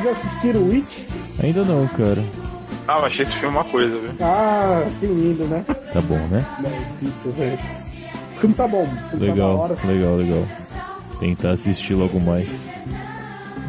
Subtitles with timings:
[0.00, 0.98] Vocês já assistiram Witch?
[1.42, 2.22] Ainda não, cara.
[2.88, 4.10] Ah, eu achei esse filme uma coisa, viu?
[4.20, 5.64] Ah, que lindo, né?
[5.92, 6.44] Tá bom, né?
[6.58, 7.58] Não, velho.
[8.36, 8.82] O filme tá bom.
[8.84, 9.86] O filme Legal, Tá da hora.
[9.92, 10.44] legal, legal.
[11.20, 12.48] Tentar assistir logo mais.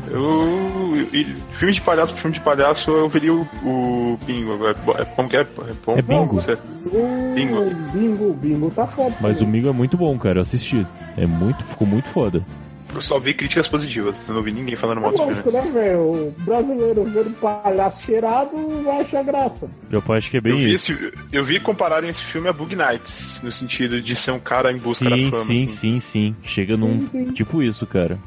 [0.09, 1.07] Eu.
[1.57, 5.01] filme de palhaço pro filme de palhaço, eu veria o, o Bingo agora.
[5.03, 5.41] É, como que é?
[5.41, 5.45] É,
[5.85, 5.97] bom?
[5.97, 6.35] É Bingo.
[6.35, 6.53] Você-
[6.85, 7.69] O Bingo.
[7.93, 9.15] Bingo, Bingo tá foda.
[9.21, 9.45] Mas o.
[9.47, 10.37] Migo é muito bom, cara.
[10.39, 10.85] Eu assisti.
[11.17, 12.41] É muito, ficou muito foda.
[12.93, 15.31] Eu só vi críticas positivas, eu não vi ninguém falando É mal do filme.
[15.33, 15.99] lógico, né, velho?
[16.01, 18.51] O brasileiro vendo palhaço cheirado
[18.83, 19.69] vai achar graça.
[19.89, 20.91] Eu acho que é Eu bem vi, isso.
[20.91, 24.71] esse, eu vi compararem esse filme a Bug Nights, no sentido de ser um cara
[24.73, 25.45] em busca Sim, da fama.
[25.45, 25.67] sim, assim.
[25.75, 26.35] sim, sim.
[26.43, 26.99] Chega num.
[26.99, 27.31] Sim, sim.
[27.31, 28.17] Tipo isso, cara.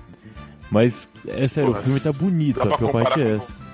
[0.71, 3.37] Mas, é sério, Pô, o filme tá bonito, dá a pra pior parte comparar é
[3.39, 3.65] com- essa.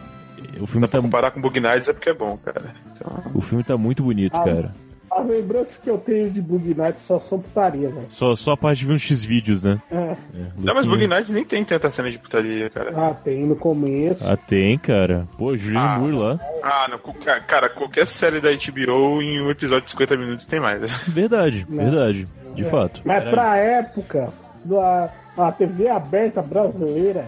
[0.61, 2.74] O filme Pra tá, comparar com Bug Nights é porque é bom, cara.
[2.92, 4.72] Então, o filme tá muito bonito, Ah, cara.
[5.20, 8.06] As lembranças que eu tenho de Bug Night só são putaria, velho.
[8.10, 9.80] Só, só a parte de ver uns X-vídeos, né?
[9.90, 9.96] É.
[9.96, 10.16] É,
[10.58, 10.86] não, mas.
[10.86, 12.92] Bug Nights nem tem tanta cena de putaria, cara.
[12.96, 14.27] Ah, tem no começo.
[14.28, 15.27] Ah, tem, cara.
[15.38, 15.98] Pô, Julianne Ah.
[15.98, 16.40] Moore lá.
[16.62, 16.98] Ah, não,
[17.46, 20.80] cara, qualquer série da HBO em um episódio de 50 minutos tem mais.
[21.08, 21.84] Verdade, Não.
[21.84, 22.27] verdade.
[22.55, 22.68] De É.
[22.68, 23.00] fato.
[23.05, 24.28] Mas pra época,
[24.64, 27.24] da a TV aberta brasileira,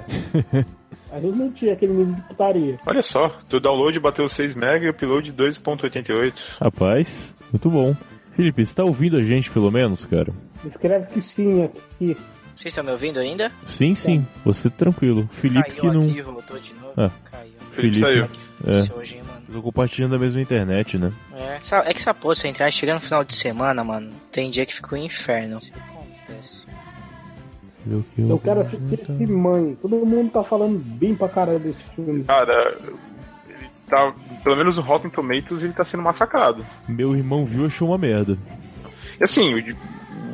[1.13, 2.79] a gente não tinha aquele nível de putaria.
[2.87, 6.33] Olha só, teu download bateu 6 MB e o upload 2.88.
[6.61, 7.95] Rapaz, muito bom.
[8.35, 10.33] Felipe, você tá ouvindo a gente pelo menos, cara?
[10.65, 12.17] Escreve que sim aqui.
[12.57, 13.51] Vocês estão me ouvindo ainda?
[13.65, 14.27] Sim, sim.
[14.45, 15.29] Você tranquilo.
[15.33, 16.09] Felipe Caiu que não.
[16.09, 16.93] aqui, voltou de novo.
[16.97, 17.11] Ah.
[17.31, 17.51] Caiu.
[17.73, 18.01] Felipe Felipe.
[18.01, 18.29] saiu.
[18.67, 18.81] É.
[18.81, 19.43] Isso hoje, hein, mano.
[19.53, 21.13] Tô compartilhando a mesma internet, né?
[21.35, 21.59] É,
[21.91, 24.75] é que essa porra, se entrar chegando no final de semana, mano, tem dia que
[24.75, 25.61] fica um inferno.
[27.87, 27.91] Acontece.
[27.91, 29.77] Eu, que Eu quero assistir esse mãe.
[29.81, 32.25] Todo mundo tá falando bem pra caralho desse filme.
[32.25, 32.97] Cara, ele
[33.89, 34.13] tá.
[34.43, 36.65] Pelo menos no Rotten Tomatoes ele tá sendo massacrado.
[36.89, 38.37] Meu irmão viu e achou uma merda.
[39.21, 39.55] E assim,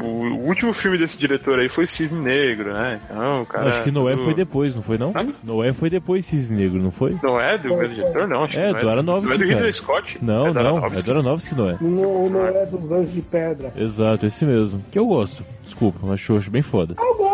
[0.00, 3.00] o, o último filme desse diretor aí foi Cisne Negro, né?
[3.04, 3.68] Então, cara.
[3.68, 5.10] acho que Noé tudo- foi depois, não foi não?
[5.14, 5.26] Hã?
[5.42, 7.16] Noé foi depois Cisne Negro, não foi?
[7.22, 8.44] Não é do mesmo diretor, não.
[8.44, 9.54] Acho É, que do não Aronofsky, Não é do cara.
[9.56, 10.18] Ridley Scott.
[10.22, 10.86] Não, é não.
[10.86, 11.76] É do Aronofsky, não é?
[11.80, 13.72] Não é dos Anjos de Pedra.
[13.76, 14.82] Exato, esse mesmo.
[14.90, 15.44] Que eu gosto.
[15.64, 16.94] Desculpa, acho, acho bem foda.
[16.96, 17.27] Eu gosto,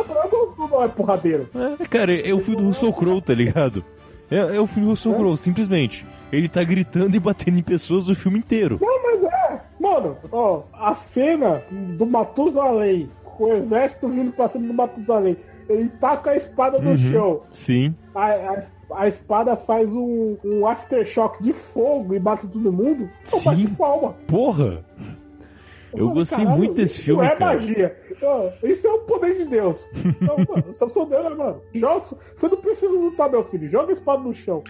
[0.75, 1.49] eu Noé Porradeiro.
[1.81, 3.85] É, cara, é o filme do Russell Crowe, tá ligado?
[4.31, 5.17] É, é o filme do Russell É?
[5.17, 6.05] Crowe, simplesmente.
[6.33, 8.79] Ele tá gritando e batendo em pessoas o filme inteiro.
[8.81, 9.61] Não, mas é.
[9.81, 15.37] Mano, ó, a cena do Matusalém, com o exército vindo pra cima do Matusalém.
[15.69, 16.97] Ele taca a espada no Uhum.
[16.97, 17.41] chão.
[17.53, 17.95] Sim.
[18.15, 18.63] A, a,
[18.97, 23.09] a espada faz um, um aftershock de fogo e bate todo mundo.
[23.33, 23.45] Eu Sim.
[23.45, 24.15] bati palma.
[24.27, 24.85] Porra!
[25.97, 27.57] Eu gostei "Caralho, muito desse isso filme, não é cara.
[27.57, 27.97] magia.
[28.23, 29.89] Ó, Isso é o poder de Deus.
[30.21, 31.61] Não, mano, sou Deus, né, mano?
[31.75, 32.05] Joga,
[32.37, 33.71] você não precisa lutar, meu filho.
[33.71, 34.63] Joga a espada no chão.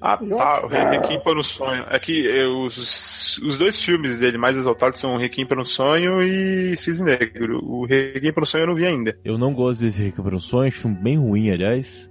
[0.00, 0.64] Ah, tá.
[0.64, 1.84] O Requiem para o Sonho.
[1.90, 6.22] É que é, os, os dois filmes dele mais exaltados são Requiem para o Sonho
[6.22, 7.58] e Cisne Negro.
[7.64, 9.18] O Requiem para o Sonho eu não vi ainda.
[9.24, 12.10] Eu não gosto desse Requiem um Sonho, acho um filme bem ruim, aliás.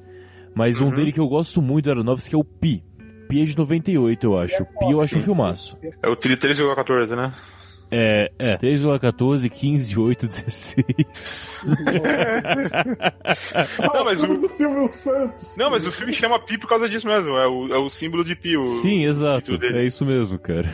[0.54, 0.92] Mas um Uhum.
[0.94, 2.84] dele que eu gosto muito do Aronofsky é o Pi.
[3.30, 4.64] Pi é de 98, eu acho.
[4.64, 5.78] O Pi eu acho um filmaço.
[6.04, 7.32] É o 3,14, né?
[7.92, 8.58] É, é.
[8.58, 11.50] 3, 14, 15, 8, 16.
[13.94, 15.56] Não, mas o- do Silvio Santos.
[15.58, 17.30] Não, mas o filme chama Pi por causa disso mesmo.
[17.38, 18.58] É o, é o símbolo de Pi.
[18.58, 19.58] O, Sim, exato.
[19.64, 20.70] É isso mesmo, cara.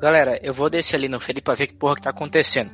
[0.00, 2.70] Galera, eu vou descer ali no Felipe pra ver que porra que tá acontecendo.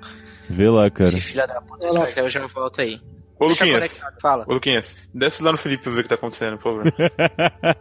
[0.49, 1.09] Vê lá, cara.
[1.09, 3.01] Esse filho da puta, espera, eu já volto aí.
[3.39, 3.99] Ô, Deixa Luquinhas.
[4.23, 4.45] fala.
[4.49, 4.97] Ô, Luquinhas.
[5.13, 6.93] Desce lá no Felipe pra ver o que tá acontecendo, por favor.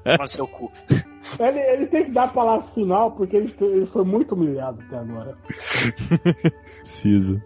[0.04, 0.72] Toma seu cu.
[1.40, 4.98] Ele, ele tem que dar a palavra final porque ele, ele foi muito humilhado até
[4.98, 5.36] agora.
[6.82, 7.42] Precisa.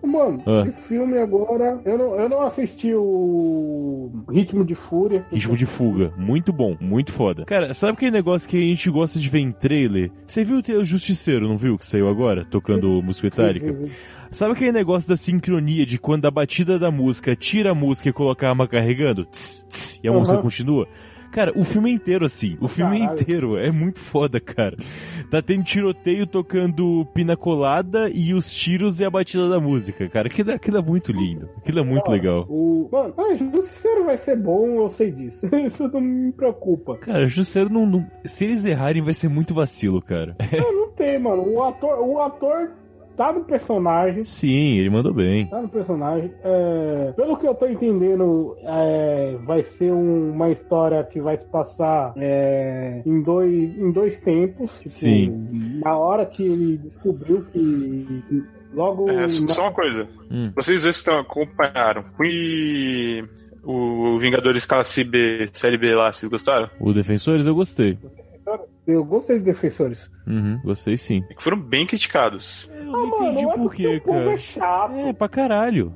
[0.00, 0.64] Mano, Ah.
[0.66, 1.80] esse filme agora.
[1.84, 5.26] Eu não, eu não assisti o Ritmo de Fúria.
[5.30, 6.12] Ritmo de fuga.
[6.16, 7.44] Muito bom, muito foda.
[7.44, 10.10] Cara, sabe aquele negócio que a gente gosta de ver em trailer?
[10.26, 11.76] Você viu o Justiceiro, não viu?
[11.76, 13.76] Que saiu agora, tocando música metálica?
[14.30, 18.12] Sabe aquele negócio da sincronia de quando a batida da música tira a música e
[18.12, 19.24] coloca a arma carregando?
[19.26, 20.20] Tss, tss, e a Aham.
[20.20, 20.86] música continua?
[21.32, 22.56] Cara, o filme é inteiro assim.
[22.60, 23.20] O filme Caralho.
[23.20, 24.76] inteiro é muito foda, cara.
[25.30, 30.28] Tá tendo tiroteio tocando pina colada e os tiros e a batida da música, cara.
[30.28, 31.48] Aquilo, aquilo é muito lindo.
[31.58, 32.46] Aquilo é muito legal.
[32.48, 32.88] O...
[32.90, 35.46] Mano, ah, Justiceiro vai ser bom, eu sei disso.
[35.54, 36.96] Isso não me preocupa.
[36.96, 38.06] Cara, Justiceiro não, não.
[38.24, 40.36] Se eles errarem, vai ser muito vacilo, cara.
[40.52, 41.46] Não, não tem, mano.
[41.48, 42.70] O ator, o ator
[43.18, 44.24] tá no personagem.
[44.24, 45.46] Sim, ele mandou bem.
[45.48, 46.32] Tá no personagem.
[46.42, 51.44] É, pelo que eu tô entendendo, é, vai ser um- uma história que vai se
[51.46, 54.70] passar é, em, dois, em dois tempos.
[54.78, 55.80] Tipo, Sim.
[55.84, 58.22] Na hora que ele descobriu que.
[58.72, 59.10] Logo.
[59.10, 60.06] É, na- só uma coisa.
[60.30, 60.52] Hum.
[60.54, 62.04] Vocês dois que estão acompanharam.
[62.22, 63.24] E
[63.64, 66.68] o Vingadores Classe B, Série B lá, vocês gostaram?
[66.80, 67.98] O Defensores eu gostei.
[68.86, 70.10] Eu gostei de Defensores.
[70.26, 71.22] Uhum, gostei sim.
[71.30, 72.70] É que foram bem criticados.
[72.88, 74.32] Eu não entendi não é por porque quê, povo cara.
[74.32, 74.94] é chato.
[74.96, 75.94] É, pra caralho.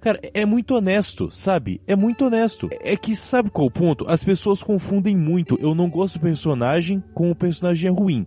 [0.00, 1.80] Cara, é muito honesto, sabe?
[1.86, 2.68] É muito honesto.
[2.80, 4.04] É que sabe qual o ponto?
[4.08, 5.56] As pessoas confundem muito.
[5.60, 8.26] Eu não gosto do personagem com o personagem é ruim.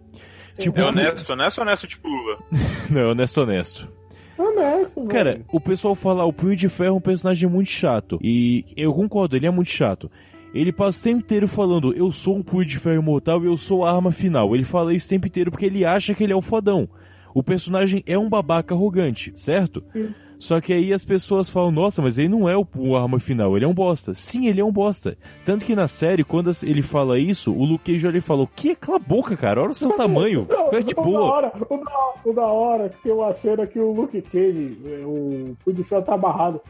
[0.58, 2.40] Tipo, é honesto, honesto ou honesto tipo Lula?
[2.90, 3.90] não, é honesto, honesto.
[4.38, 5.46] Honesto, Cara, velho.
[5.52, 8.18] o pessoal fala o Punho de Ferro é um personagem muito chato.
[8.22, 10.10] E eu concordo, ele é muito chato.
[10.54, 13.58] Ele passa o tempo inteiro falando, eu sou um Punho de Ferro imortal e eu
[13.58, 14.56] sou a arma final.
[14.56, 16.88] Ele fala isso o tempo inteiro porque ele acha que ele é o fodão.
[17.36, 19.84] O personagem é um babaca arrogante, certo?
[19.92, 20.16] Sim.
[20.40, 23.58] Só que aí as pessoas falam, nossa, mas ele não é o, o arma final,
[23.58, 24.14] ele é um bosta.
[24.14, 25.18] Sim, ele é um bosta.
[25.44, 28.48] Tanto que na série, quando ele fala isso, o Luke Cage olha e fala, o
[28.48, 28.74] que?
[28.74, 30.46] Cala a boca, cara, olha o seu tamanho.
[30.46, 31.24] Fica de boa.
[31.24, 35.06] hora, o da, o da hora que tem uma cena que o Luke Cage, é,
[35.06, 36.62] o Ferro tá amarrado.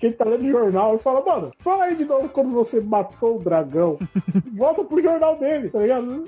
[0.00, 3.42] Cage tá lendo jornal e fala, mano, fala aí de novo quando você matou o
[3.42, 3.98] dragão.
[4.56, 6.12] Volta pro jornal dele, tá ligado?
[6.12, 6.24] Ele-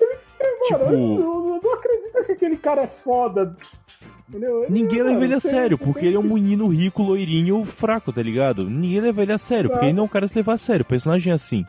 [0.67, 3.57] Tipo- Mano, eu, eu não acredito que aquele cara é foda.
[4.29, 4.67] Entendeu?
[4.69, 7.65] Ninguém Mano, leva ele a tem- sério, tem- porque ele é um menino rico, loirinho,
[7.65, 8.69] fraco, tá ligado?
[8.69, 10.83] Ninguém leva ele a sério, porque ele não é um cara se levar a sério.
[10.83, 11.65] O personagem é assim.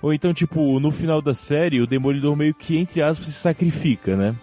[0.00, 4.16] Ou então, tipo, no final da série, o Demolidor meio que, entre aspas, se sacrifica,
[4.16, 4.34] né?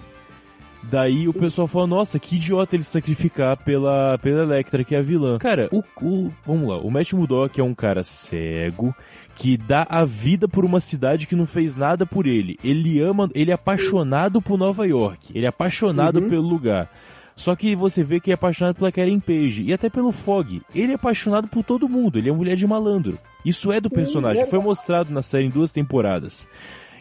[0.84, 5.02] Daí o pessoal fala, nossa, que idiota ele sacrificar pela, pela Electra, que é a
[5.02, 5.38] vilã.
[5.38, 8.96] Cara, o, o- vamos lá, o Matt Murdock é um cara cego,
[9.36, 12.58] que dá a vida por uma cidade que não fez nada por ele.
[12.64, 16.30] Ele ama, ele é apaixonado por Nova York, ele é apaixonado Uhum.
[16.30, 16.90] pelo lugar.
[17.36, 20.62] Só que você vê que é apaixonado pela Karen Page e até pelo Fog.
[20.76, 23.18] Ele é apaixonado por todo mundo, ele é mulher de malandro.
[23.46, 26.48] Isso é do personagem, foi mostrado na série em duas temporadas.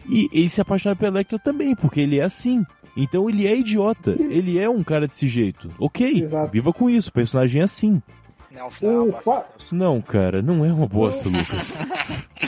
[0.09, 2.63] E ele se apaixona pela Electra também, porque ele é assim.
[3.01, 5.69] Então ele é idiota, ele é um cara desse jeito.
[5.79, 6.51] Ok, Exato.
[6.51, 8.01] viva com isso, o personagem é assim.
[8.51, 9.07] Não, o final.
[9.07, 11.77] O fa- Não, cara, não é uma bosta, Lucas.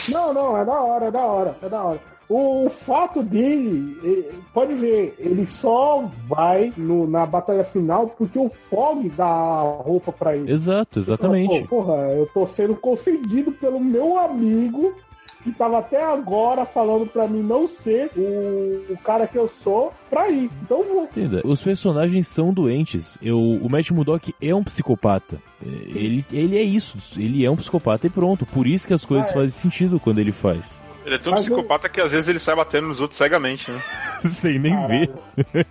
[0.09, 1.99] Não, não, é da hora, é da hora, é da hora.
[2.33, 9.09] O, fato dele, pode ver, ele só vai no- na batalha final porque o Fog
[9.09, 10.49] dá a roupa pra ele.
[10.51, 11.61] Exato, exatamente.
[11.67, 14.93] Pô, porra, eu tô sendo concedido pelo meu amigo
[15.43, 19.93] que tava até agora falando pra mim não ser o, o cara que eu sou
[20.09, 20.49] pra ir.
[20.63, 21.03] Então eu vou.
[21.05, 23.17] Entenda, os personagens são doentes.
[23.21, 25.37] Eu, o Matt Murdock é um psicopata.
[25.65, 28.45] É, Ele, ele é isso, ele é um psicopata e pronto.
[28.45, 29.33] Por isso que as coisas Ah, é.
[29.33, 30.83] fazem sentido quando ele faz.
[31.05, 33.79] Ele é tão Mas psicopata que às vezes ele sai batendo nos outros cegamente, né?
[34.29, 35.09] Sem nem ver.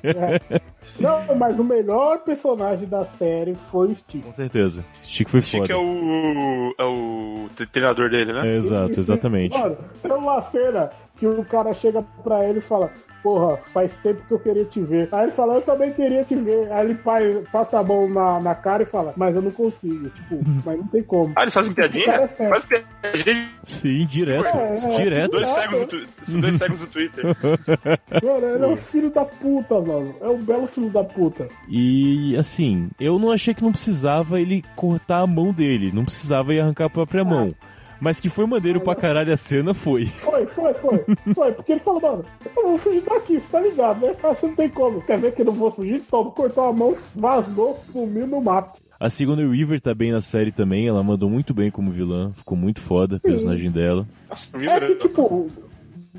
[0.02, 0.40] Caralho.
[0.50, 0.60] É.
[1.00, 4.24] Não, mas o melhor personagem da série foi o Steve.
[4.24, 4.84] Com certeza.
[5.02, 5.72] Stick foi Chico foda.
[5.72, 8.46] é o, é o treinador dele, né?
[8.46, 9.58] É, exato, exatamente.
[9.58, 12.90] Mano, tem uma cena que o cara chega pra ele e fala:
[13.22, 15.08] Porra, faz tempo que eu queria te ver.
[15.12, 16.72] Aí ele fala: Eu também queria te ver.
[16.72, 17.18] Aí ele pa-
[17.52, 20.08] passa a mão na, na cara e fala: Mas eu não consigo.
[20.10, 21.32] Tipo, mas não tem como.
[21.36, 22.28] Ah, eles fazem O cara é piadinha?
[22.28, 22.52] sério.
[22.52, 23.48] Faz piadinha.
[23.62, 24.56] Sim, direto.
[24.56, 25.02] É, é.
[25.02, 25.30] direto.
[25.32, 25.86] Dois cegos.
[26.24, 27.24] São dois cegos no Twitter.
[28.22, 30.14] Mano, ele é um filho da puta, mano.
[30.20, 31.48] É um belo filho da puta.
[31.68, 35.90] E assim, eu não achei que não precisava ele cortar a mão dele.
[35.92, 37.54] Não precisava ele arrancar a própria mão.
[38.00, 40.06] Mas que foi maneiro pra caralho a cena, foi.
[40.06, 41.04] Foi, foi, foi.
[41.34, 42.24] Foi, porque ele falou, mano,
[42.56, 44.12] eu vou fugir daqui, você tá ligado, né?
[44.22, 45.02] Ah, você não tem como.
[45.02, 46.00] Quer ver que eu não vou fugir?
[46.10, 48.80] Toma, cortou a mão, vazou, sumiu no mato.
[48.98, 50.86] A Sigourney Weaver tá bem na série também.
[50.88, 52.32] Ela mandou muito bem como vilã.
[52.34, 54.06] Ficou muito foda o personagem dela.
[54.28, 55.46] Nossa, É que, tipo,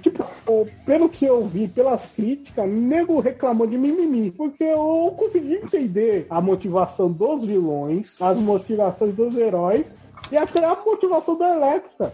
[0.01, 4.31] tipo, o- pelo que eu vi, pelas críticas, nego reclamou de mimimi.
[4.31, 10.00] Porque eu consegui entender a motivação dos vilões, as motivações dos heróis
[10.31, 12.13] e até a motivação da Electra.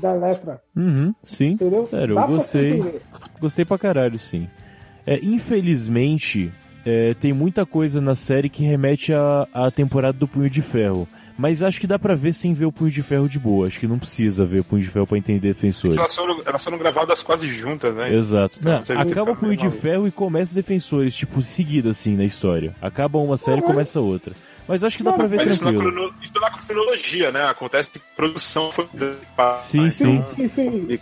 [0.00, 1.48] Da, Electra, Uhum, sim.
[1.50, 1.84] entendeu?
[1.84, 3.00] Sério, eu gostei.
[3.38, 4.48] Gostei pra caralho, sim.
[5.06, 6.50] É, infelizmente,
[6.84, 11.06] é, tem muita coisa na série que remete à, à temporada do Punho de Ferro.
[11.40, 13.66] Mas acho que dá pra ver sem ver o Punho de Ferro de boa.
[13.66, 15.96] Acho que não precisa ver o Punho de Ferro pra entender Defensores.
[15.96, 18.14] Elas foram, elas foram gravadas quase juntas, né?
[18.14, 18.58] Exato.
[18.60, 19.80] Então, Não, acaba o Punho de maluco.
[19.80, 22.74] Ferro e começa Defensores, tipo, seguida assim na história.
[22.82, 24.34] Acaba uma série e começa outra.
[24.68, 25.92] Mas acho que dá pra ver Mas isso na, tranquilo.
[25.94, 26.14] crono...
[26.22, 27.44] isso na cronologia, né?
[27.44, 28.86] Acontece que produção foi.
[29.62, 30.22] Sim, sim.
[30.36, 30.98] Sim, sim.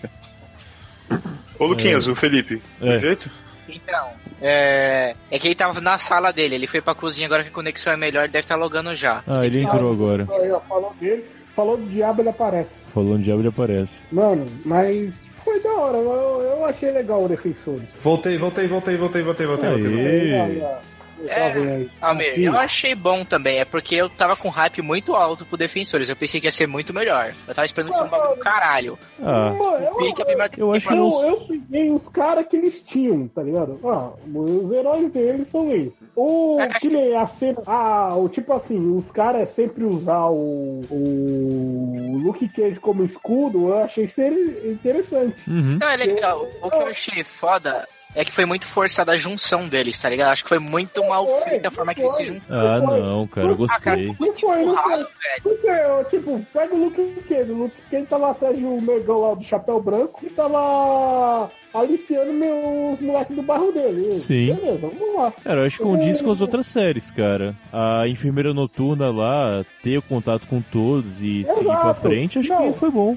[1.59, 2.63] Ô, Luquinhas, o Felipe.
[2.81, 2.95] É.
[2.95, 3.29] Do jeito?
[3.69, 4.11] Então,
[4.41, 5.15] é...
[5.31, 7.93] é que ele tava na sala dele, ele foi pra cozinha agora que a conexão
[7.93, 9.23] é melhor, ele deve estar logando já.
[9.27, 10.27] Ah, ele entrou agora.
[10.69, 12.75] Falou dele, falou do diabo, ele aparece.
[12.95, 14.01] Falando diabo, ele aparece.
[14.11, 15.13] Mano, mas
[15.45, 15.99] foi da hora.
[15.99, 17.89] Eu, eu achei legal o Defensores.
[18.03, 19.83] Voltei, voltei, voltei, voltei, voltei, voltei, Aí.
[19.83, 20.01] voltei.
[20.01, 20.98] Ei.
[21.27, 21.91] É, aí.
[22.01, 26.09] Almir, eu achei bom também, é porque eu tava com hype muito alto pro Defensores,
[26.09, 27.35] eu pensei que ia ser muito melhor.
[27.47, 28.99] Eu tava esperando ser um bagulho do caralho.
[29.21, 30.23] Ah, Mano, eu, Pique
[30.59, 31.23] eu acho que eu, não.
[31.25, 33.79] eu peguei os caras que eles tinham, tá ligado?
[33.85, 36.07] Ah, os heróis deles são esses.
[36.15, 37.63] O que nem a cena.
[37.67, 43.79] Ah, tipo assim, os caras é sempre usar o, o Luke Cage como escudo, eu
[43.83, 44.33] achei ser
[44.67, 45.49] interessante.
[45.49, 45.79] Uhum.
[45.81, 46.47] Não, é legal.
[46.63, 47.87] O que eu achei foda
[48.21, 50.31] é que foi muito forçada a junção deles, tá ligado?
[50.33, 52.59] Acho que foi muito mal Foi, feita a forma que eles se juntaram.
[52.95, 54.17] Ah, não, cara, eu Ah, cara, gostei.
[54.19, 55.07] Não foi, não foi.
[55.43, 55.71] Porque,
[56.11, 57.51] tipo, pega o Luke Cage.
[57.53, 62.93] O Luke Cage tava atrás do negão lá do chapéu branco e tava aliciando meu-
[62.95, 64.13] os moleques do barro dele.
[64.19, 64.55] Sim.
[64.55, 65.33] Beleza, vamos lá.
[65.45, 67.55] Cara, eu acho que condiz com as outras séries, cara.
[67.73, 72.01] A enfermeira noturna lá, ter o contato com todos e seguir pra Exato.
[72.01, 72.73] frente, acho Não.
[72.73, 73.17] que foi bom.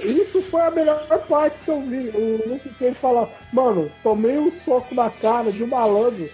[0.00, 2.08] Isso foi a melhor parte que eu vi.
[2.10, 6.28] O Luke Cage fala, mano, tomei um soco na cara de um malandro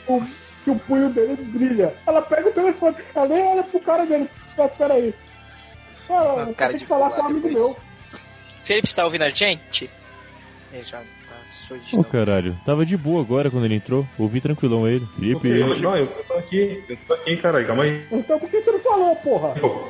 [0.64, 1.94] que o punho dele brilha.
[2.06, 4.28] Ela pega o telefone, ela nem olha pro cara dele.
[4.56, 5.14] Mas peraí.
[6.10, 7.76] Ah, Ah, cara tem de que falar com um amigo meu.
[8.64, 9.88] Felipe, você tá ouvindo a gente?
[10.72, 12.10] Ele já tá surdo de Ô, novo.
[12.10, 14.06] caralho, tava de boa agora quando ele entrou.
[14.18, 15.06] Ouvi tranquilão ele.
[15.16, 15.48] Felipe,
[15.80, 18.06] Não, eu tô aqui, eu tô aqui, caralho, calma aí.
[18.12, 19.54] Então por que você não falou, porra?
[19.60, 19.88] Pô,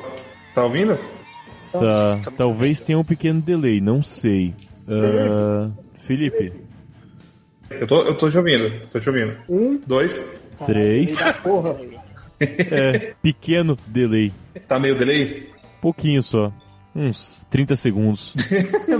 [0.54, 0.98] Tá ouvindo?
[1.72, 4.54] Tá, talvez tenha um pequeno delay, não sei.
[4.88, 5.70] Ah,
[6.06, 6.52] Felipe,
[7.70, 9.36] Eu tô, eu tô te ouvindo, tô te ouvindo.
[9.48, 10.42] Um, Dois.
[10.66, 11.14] três.
[11.42, 11.76] porra.
[12.40, 14.32] É, pequeno delay.
[14.66, 15.50] Tá meio delay?
[15.80, 16.52] Pouquinho só.
[16.94, 18.34] Uns 30 segundos.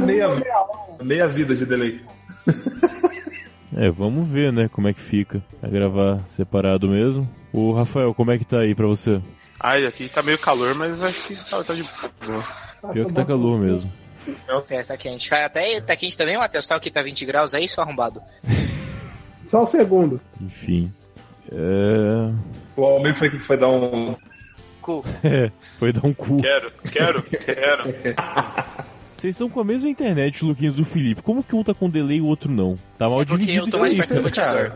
[0.04, 0.28] meia,
[1.02, 2.00] meia vida de delay.
[3.76, 5.42] É, vamos ver, né, como é que fica.
[5.62, 7.28] Vai gravar separado mesmo.
[7.52, 9.20] O Rafael, como é que tá aí pra você?
[9.61, 12.93] Ai, aqui tá meio calor, mas acho que tá, tá de boa.
[12.93, 13.93] Pior que tá calor mesmo.
[14.69, 15.29] É, tá quente.
[15.31, 16.67] Cara, até tá quente também, Matheus?
[16.67, 18.23] Tá aqui, tá 20 graus aí, só arrombado.
[19.49, 20.21] Só um segundo.
[20.43, 20.93] Enfim.
[21.50, 22.31] É.
[22.77, 24.15] O Almir foi que foi dar um.
[24.83, 25.03] Cu.
[25.25, 26.43] É, foi dar um cu.
[26.43, 27.85] Quero, quero, quero.
[29.17, 31.23] Vocês estão com a mesma internet, Luquinhos do Felipe.
[31.23, 32.79] Como que um tá com delay e o outro não?
[32.99, 34.73] Tá mal É porque dividido eu tô mais perto do roteador.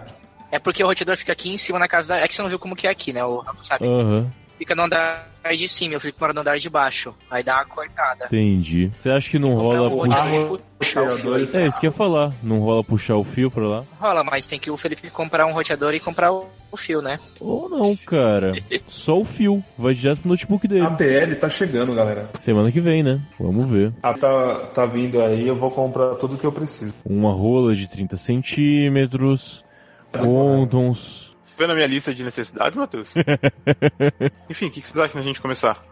[0.50, 2.16] É porque o roteador fica aqui em cima na casa da.
[2.20, 3.22] É que você não viu como que é aqui, né?
[3.24, 3.86] O Rafa sabe.
[3.86, 5.26] Aham, Fica no andar
[5.56, 7.12] de cima, o Felipe mora no andar de baixo.
[7.28, 8.26] Aí dá uma cortada.
[8.26, 8.92] entendi.
[8.94, 9.88] Você acha que não Comprar rola.
[9.88, 11.34] um pu- roteador e puxar o fio.
[11.36, 12.32] É isso que eu ia falar.
[12.40, 13.84] Não rola puxar o fio pra lá?
[14.00, 17.18] Rola, mas tem que o Felipe comprar um roteador e comprar o, o fio, né?
[17.40, 18.52] Ou não, cara.
[18.86, 19.64] Só o fio.
[19.76, 20.86] Vai direto pro notebook dele.
[20.86, 22.30] A PL tá chegando, galera.
[22.38, 23.20] Semana que vem, né?
[23.40, 23.92] Vamos ver.
[24.00, 26.94] Ah, tá, tá vindo aí, eu vou comprar tudo que eu preciso.
[27.04, 29.64] Uma rola de 30 centímetros.
[30.12, 31.31] Condoms.
[31.58, 33.12] Vendo a minha lista de necessidades, Matheus?
[34.48, 35.82] Enfim, o que que vocês acham da gente começar?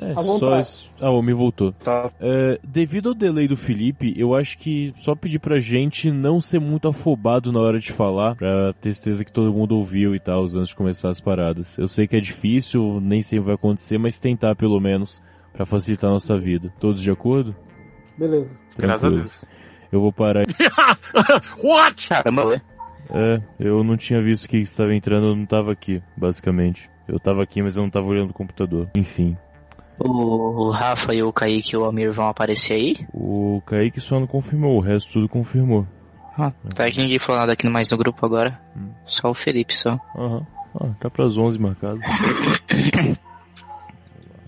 [0.00, 0.90] É, só isso.
[1.00, 1.72] Ah, o me voltou.
[1.72, 2.10] Tá.
[2.18, 6.58] É, devido ao delay do Felipe, eu acho que só pedir pra gente não ser
[6.58, 10.44] muito afobado na hora de falar, pra ter certeza que todo mundo ouviu e tal,
[10.44, 11.76] antes de começar as paradas.
[11.78, 16.08] Eu sei que é difícil, nem sempre vai acontecer, mas tentar pelo menos pra facilitar
[16.08, 16.72] a nossa vida.
[16.80, 17.54] Todos de acordo?
[18.16, 18.48] Beleza.
[18.76, 19.30] Graças a Tranquilo.
[19.30, 19.44] Deus.
[19.92, 20.44] Eu vou parar.
[22.08, 22.62] Caramba, ué.
[23.10, 26.90] É, eu não tinha visto que estava entrando, eu não tava aqui, basicamente.
[27.06, 28.88] Eu tava aqui, mas eu não tava olhando o computador.
[28.96, 29.36] Enfim.
[29.98, 33.06] O Rafa e o Kaique e o Almir vão aparecer aí?
[33.12, 35.86] O Kaique só não confirmou, o resto tudo confirmou.
[36.38, 38.58] Ah, tá que ninguém falou nada aqui mais no grupo agora.
[38.76, 38.88] Hum.
[39.04, 39.98] Só o Felipe, só.
[40.16, 40.46] Aham.
[40.74, 42.00] Ah, tá pras 11 marcado.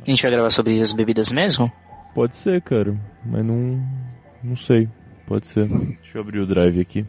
[0.07, 1.71] A gente vai gravar sobre as bebidas mesmo?
[2.15, 3.83] Pode ser, cara, mas não.
[4.43, 4.89] Não sei.
[5.27, 5.67] Pode ser.
[5.67, 7.07] Deixa eu abrir o drive aqui.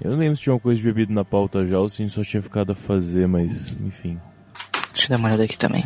[0.00, 2.06] Eu não lembro se tinha uma coisa de bebida na pauta já ou se a
[2.06, 4.18] gente só tinha ficado a fazer, mas enfim.
[4.92, 5.84] Deixa eu dar uma olhada aqui também.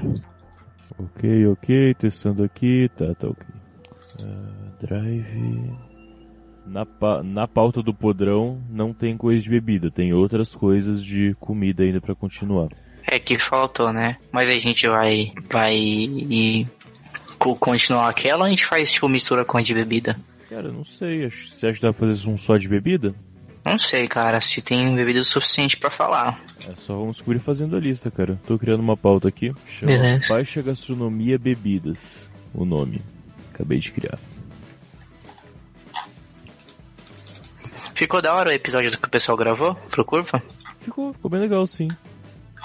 [0.99, 3.47] Ok, ok, testando aqui, tá, tá ok.
[4.23, 5.71] Ah, drive.
[6.67, 11.35] Na, pa na pauta do podrão não tem coisa de bebida, tem outras coisas de
[11.41, 12.69] comida ainda pra continuar.
[13.07, 14.17] É que faltou, né?
[14.33, 15.33] Mas a gente vai.
[15.49, 15.75] vai.
[15.77, 16.67] e
[17.39, 20.17] co- continuar aquela ou a gente faz tipo mistura com a de bebida?
[20.51, 23.15] Cara, não sei, você acha que dá pra fazer um só de bebida?
[23.69, 26.41] Não sei, cara, se tem bebida o suficiente pra falar.
[26.67, 28.41] É só vamos descobrir fazendo a lista, cara.
[28.47, 29.53] Tô criando uma pauta aqui.
[29.67, 30.29] Chama Beleza.
[30.29, 32.31] Baixa Gastronomia Bebidas.
[32.55, 33.03] O nome.
[33.53, 34.19] Acabei de criar.
[37.95, 40.43] Ficou da hora o episódio que o pessoal gravou pro Curva?
[40.81, 41.89] Ficou, ficou bem legal, sim.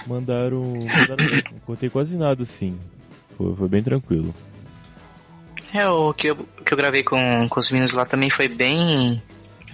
[0.06, 0.62] Mandaram.
[0.62, 2.80] mandaram não contei quase nada, sim.
[3.36, 4.34] Foi, foi bem tranquilo.
[5.74, 9.22] É, o que eu, que eu gravei com, com os meninos lá também foi bem.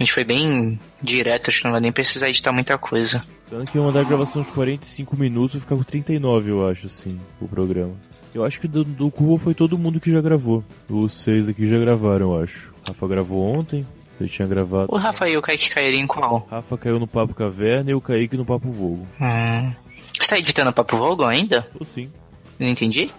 [0.00, 3.22] A gente foi bem direto, acho que não vai nem precisar editar muita coisa.
[3.50, 6.86] Tanto que eu mandar a gravação de 45 minutos e ficar com 39, eu acho,
[6.86, 7.92] assim, o programa.
[8.34, 10.64] Eu acho que do, do Curva foi todo mundo que já gravou.
[10.88, 12.72] Os seis aqui já gravaram, eu acho.
[12.88, 13.86] Rafa gravou ontem,
[14.18, 14.86] ele tinha gravado.
[14.90, 16.48] O Rafa e o Kaique caíram em qual?
[16.50, 19.06] Rafa caiu no Papo Caverna e o Kaique no Papo Vogo.
[19.20, 19.70] Hum.
[20.18, 21.68] Você tá editando Papo Vogo ainda?
[21.76, 22.10] Tô sim.
[22.58, 23.10] Não entendi?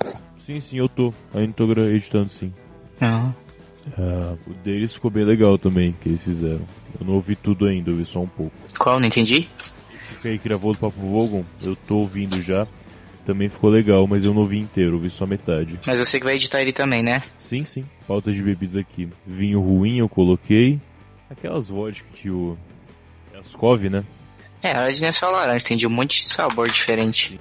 [0.47, 1.13] Sim, sim, eu tô.
[1.31, 2.51] Ainda tô editando sim.
[2.99, 3.35] Não.
[3.97, 6.61] Ah, o deles ficou bem legal também, que eles fizeram.
[6.99, 8.53] Eu não ouvi tudo ainda, eu ouvi só um pouco.
[8.77, 8.99] Qual?
[8.99, 9.47] Não entendi?
[10.17, 12.67] O Kaique gravou do Papo Vogon, eu tô ouvindo já.
[13.25, 15.79] Também ficou legal, mas eu não ouvi inteiro, ouvi só metade.
[15.85, 17.21] Mas você que vai editar ele também, né?
[17.39, 17.85] Sim, sim.
[18.07, 19.07] Pauta de bebidas aqui.
[19.25, 20.79] Vinho ruim eu coloquei.
[21.29, 22.57] Aquelas vodka que o.
[23.39, 24.03] Ascov, né?
[24.63, 27.39] É, verdade não é só laranja, tem de um monte de sabor diferente.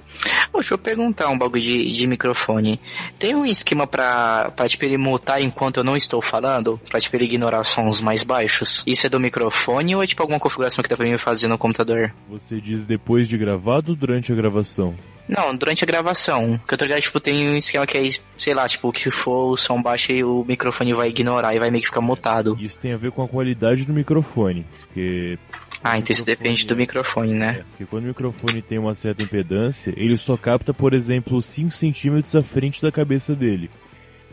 [0.53, 2.79] Deixa eu perguntar um bagulho de, de microfone.
[3.17, 6.79] Tem um esquema pra, pra tipo, ele mutar enquanto eu não estou falando?
[6.89, 8.83] Pra tipo, ele ignorar sons mais baixos?
[8.85, 11.57] Isso é do microfone ou é tipo alguma configuração que dá pra mim fazer no
[11.57, 12.13] computador?
[12.29, 14.95] Você diz depois de gravado ou durante a gravação?
[15.27, 16.59] Não, durante a gravação.
[16.67, 19.09] Que eu tô ligado, tipo, tem um esquema que é, sei lá, tipo, o que
[19.09, 22.57] for o som baixo e o microfone vai ignorar e vai meio que ficar mutado.
[22.59, 24.65] Isso tem a ver com a qualidade do microfone.
[24.81, 25.39] Porque
[25.83, 27.63] Ah, então isso depende do microfone, É, né?
[27.71, 32.35] porque quando o microfone tem uma certa impedância, ele só capta, por exemplo, 5 centímetros
[32.35, 33.69] à frente da cabeça dele.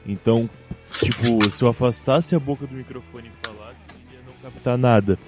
[0.06, 0.48] Então,
[1.02, 5.18] tipo, se eu afastasse a boca do microfone e falasse, ele ia não captar nada.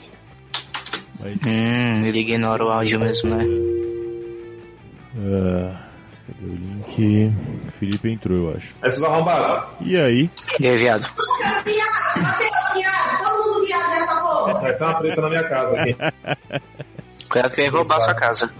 [1.18, 3.44] Mas, Hum, ele ignora o áudio mesmo, né?
[5.18, 5.86] ah,
[6.26, 7.32] cadê o link?
[7.78, 8.74] Felipe entrou, eu acho.
[8.82, 9.68] Aí vocês arrombaram.
[9.80, 10.30] E aí?
[10.58, 11.06] E aí, viado?
[14.44, 15.96] Vai ter uma treta na minha casa aqui.
[17.28, 18.50] Cuidado que vai roubar sua casa.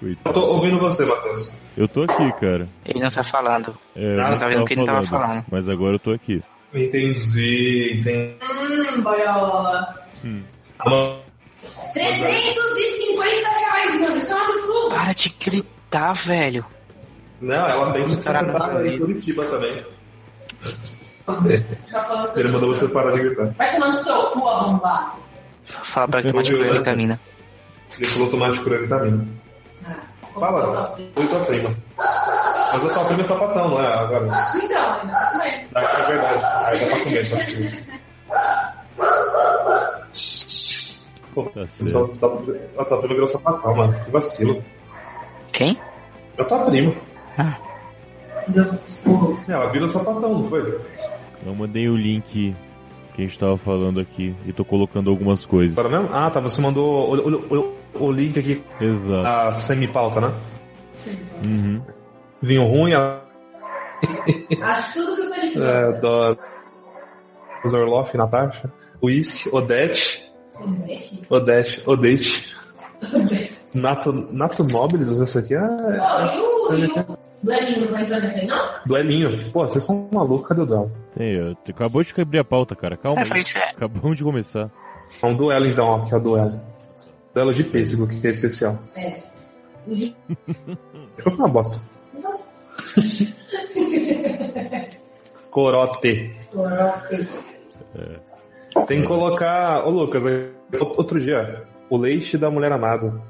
[0.00, 0.28] Coitado.
[0.28, 1.50] Eu tô ouvindo você, Matheus.
[1.76, 2.68] Eu tô aqui, cara.
[2.84, 3.76] Ele não tá falando.
[3.96, 5.44] É, eu Não, não tá vendo o que ele tava falando.
[5.50, 6.42] Mas agora eu tô aqui.
[6.74, 8.34] Entendi, entendi.
[8.42, 9.94] Hum, boiola.
[10.78, 11.20] A mão-
[11.94, 14.16] 350 reais, mano.
[14.16, 14.94] Isso é um absurdo.
[14.94, 16.64] Para de gritar, velho.
[17.40, 19.84] Não, ela tem que sentar meu em Curitiba também.
[21.26, 21.38] Tá
[22.36, 23.46] Ele mandou você parar de gritar.
[23.56, 25.12] Vai tomar no seu cu, arrombado.
[25.66, 26.72] Fala pra ele tomar de né?
[26.72, 27.20] vitamina.
[27.96, 29.26] Ele falou tomar de cura vitamina.
[29.86, 29.96] Ah,
[30.34, 31.70] Fala, oi tua prima.
[31.98, 33.86] Mas a tua prima é sapatão, não é?
[33.94, 34.26] Agora.
[34.26, 35.68] Então, ainda tá comendo.
[35.74, 36.44] É verdade.
[36.64, 37.36] Aí dá pra comer, tá?
[41.34, 42.08] Pô, Tá a certo.
[42.18, 44.04] tua, tua- a tua prima virou sapatão, mano.
[44.04, 44.64] Que vacilo.
[45.52, 45.78] Quem?
[46.38, 46.94] É a tua prima.
[47.38, 47.56] Ah,
[49.48, 50.80] É, ela virou sapatão, não foi?
[51.44, 52.54] Eu mandei o link
[53.14, 55.74] que a gente tava falando aqui e tô colocando algumas coisas.
[55.74, 56.08] Para mesmo?
[56.12, 56.40] Ah, tá.
[56.40, 59.28] Você mandou o, o, o, o link aqui, Exato.
[59.28, 60.32] a semi-pauta, né?
[61.46, 61.82] Uhum.
[62.40, 63.20] Vinho ruim, a
[64.62, 66.36] Acho tudo que eu falei.
[67.64, 68.72] é, Zorloff, Natasha.
[69.02, 70.32] Whisky, Odete,
[71.28, 72.56] Odete, Odete.
[73.74, 78.58] Nato, Nato Nobilis, esse aqui é e o duelinho não vai entrar nesse aí, não?
[78.86, 79.50] duelinho.
[79.52, 80.90] Pô, vocês são malucos, cadê o duelo?
[81.68, 82.96] Acabou de abrir a pauta, cara.
[82.96, 83.42] Calma é, aí.
[83.56, 83.70] é.
[83.70, 84.70] Acabamos de começar.
[85.22, 86.60] É um duelo então, ó, que é o duelo.
[87.34, 88.78] Duelo de pêssego, que é especial.
[88.96, 89.14] É.
[91.16, 91.82] Ficou uma bosta.
[95.50, 96.30] Corote.
[98.86, 99.86] Tem que colocar.
[99.86, 100.22] Ô Lucas,
[100.96, 103.12] outro dia, o leite da mulher amada.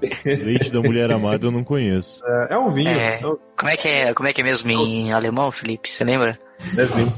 [0.24, 2.20] Leite da mulher amada eu não conheço.
[2.24, 2.88] É, é um vinho.
[2.88, 3.14] É.
[3.14, 5.90] É, Como é que é, como é que é mesmo em alemão, Felipe?
[5.90, 6.38] Você lembra?
[6.76, 7.12] é vinho.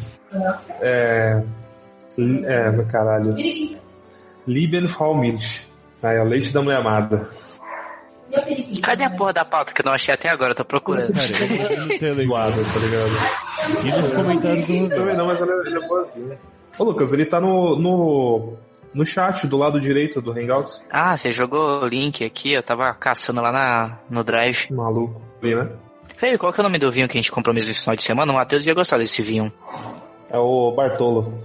[0.81, 1.43] É.
[2.45, 3.35] É, caralho.
[4.47, 5.66] Liebenfraumilch.
[6.03, 7.29] Aí, é o leite da mulher amada.
[8.83, 10.53] Cadê a porra da pauta que eu não achei até agora?
[10.53, 11.12] Eu tô procurando.
[11.12, 11.27] Cara,
[11.75, 12.51] eu no Telegram.
[12.53, 13.85] Tá ligado?
[13.85, 16.38] E nos comentários do Também não, mas ela, ela é boazinha.
[16.79, 18.55] Ô Lucas, ele tá no, no,
[18.94, 20.87] no chat do lado direito do Hangouts.
[20.90, 24.70] Ah, você jogou o link aqui, eu tava caçando lá na, no Drive.
[24.70, 25.20] Maluco.
[25.42, 25.70] Ali, né?
[26.16, 27.96] Feio, qual que é o nome do vinho que a gente comprou mesmo esse final
[27.96, 28.31] de semana?
[28.33, 29.50] O Matheus ia gostar desse vinho.
[30.29, 31.40] É o Bartolo.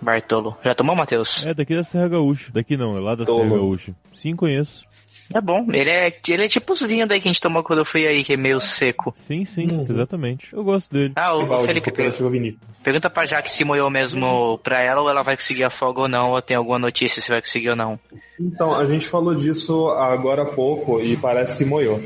[0.00, 0.56] Bartolo.
[0.64, 1.44] Já tomou, Matheus?
[1.44, 2.50] É, daqui da Serra Gaúcha.
[2.52, 3.42] Daqui não, é lá da Tolo.
[3.42, 3.92] Serra Gaúcha.
[4.14, 4.84] Sim, conheço.
[5.32, 5.66] É bom.
[5.72, 8.06] Ele é, ele é tipo os vinhos daí que a gente tomou quando eu fui
[8.06, 9.14] aí, que é meio seco.
[9.16, 9.86] Sim, sim, Uhum.
[9.88, 10.48] exatamente.
[10.52, 11.12] Eu gosto dele.
[11.16, 12.72] Ah, o, Balde, Felipe, per- Cooperativa Vinícola.
[12.82, 16.08] pergunta pra Jaque se moiou mesmo pra ela ou ela vai conseguir a folga ou
[16.08, 17.98] não, ou tem alguma notícia se vai conseguir ou não.
[18.40, 22.00] Então, a gente falou disso agora há pouco e parece que moiou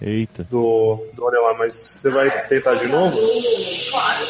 [0.00, 0.44] Eita.
[0.50, 3.16] do, do Orelã, mas você vai tentar de novo?
[3.90, 4.26] Claro.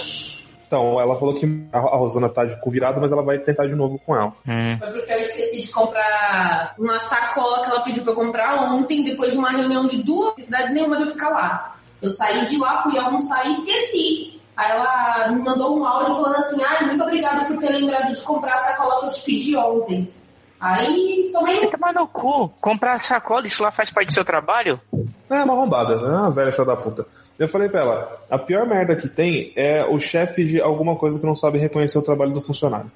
[0.73, 3.75] Então, ela falou que a Rosana tá de cu virado, mas ela vai tentar de
[3.75, 4.33] novo com ela.
[4.49, 4.79] Hum.
[4.79, 9.05] Foi porque eu esqueci de comprar uma sacola que ela pediu pra eu comprar ontem,
[9.05, 11.77] depois de uma reunião de duas cidades nenhuma de eu ficar lá.
[12.01, 14.41] Eu saí de lá, fui almoçar e esqueci.
[14.57, 18.21] Aí ela me mandou um áudio falando assim, ai, muito obrigada por ter lembrado de
[18.23, 20.11] comprar a sacola que eu te pedi ontem.
[20.59, 22.49] Aí tomei um Tomar no cu.
[22.63, 24.81] Comprar sacola, isso lá faz parte do seu trabalho?
[25.29, 26.17] É uma arrombada, né?
[26.17, 27.07] Uma velha filha da puta.
[27.43, 31.19] Eu falei pra ela, a pior merda que tem é o chefe de alguma coisa
[31.19, 32.89] que não sabe reconhecer o trabalho do funcionário.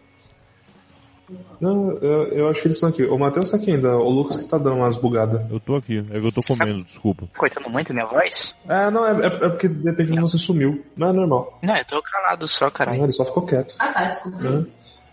[1.61, 3.03] Não, eu, eu acho que eles estão aqui.
[3.03, 5.51] O Matheus tá aqui ainda, o Lucas que tá dando umas bugadas.
[5.51, 5.99] Eu tô aqui.
[6.13, 7.29] É que eu tô comendo, desculpa.
[7.37, 8.57] Cortando muito minha voz?
[8.69, 10.85] É, não, é, é, é porque de repente você sumiu.
[10.97, 11.59] Não é normal.
[11.65, 13.03] Não, eu tô calado só, Não, caralho.
[13.03, 13.75] ele só ficou quieto.
[13.81, 14.39] Ah tá, desculpa.
[14.49, 14.67] né?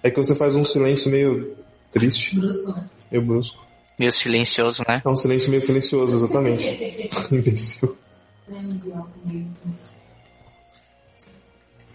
[0.03, 1.55] É que você faz um silêncio meio
[1.91, 2.83] triste, Brusco, né?
[3.11, 3.65] meio brusco.
[3.97, 5.01] Meio silencioso, né?
[5.03, 7.09] É um silêncio meio silencioso, exatamente.
[7.33, 7.97] Imbecil.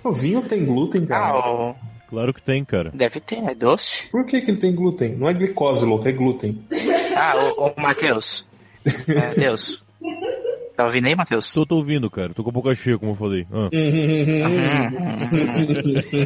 [0.04, 1.38] O vinho tem glúten, cara?
[1.38, 1.74] Ah.
[2.08, 2.90] Claro que tem, cara.
[2.94, 4.08] Deve ter, é doce.
[4.10, 5.14] Por que, que ele tem glúten?
[5.14, 6.64] Não é glicose, louco, é glúten.
[7.14, 8.48] Ah, ô, ô Matheus.
[9.06, 9.84] Matheus.
[10.74, 11.52] Tá ouvindo aí, Matheus?
[11.52, 12.32] Tô, tô ouvindo, cara.
[12.32, 13.46] Tô com a boca cheia, como eu falei.
[13.52, 13.68] Ah.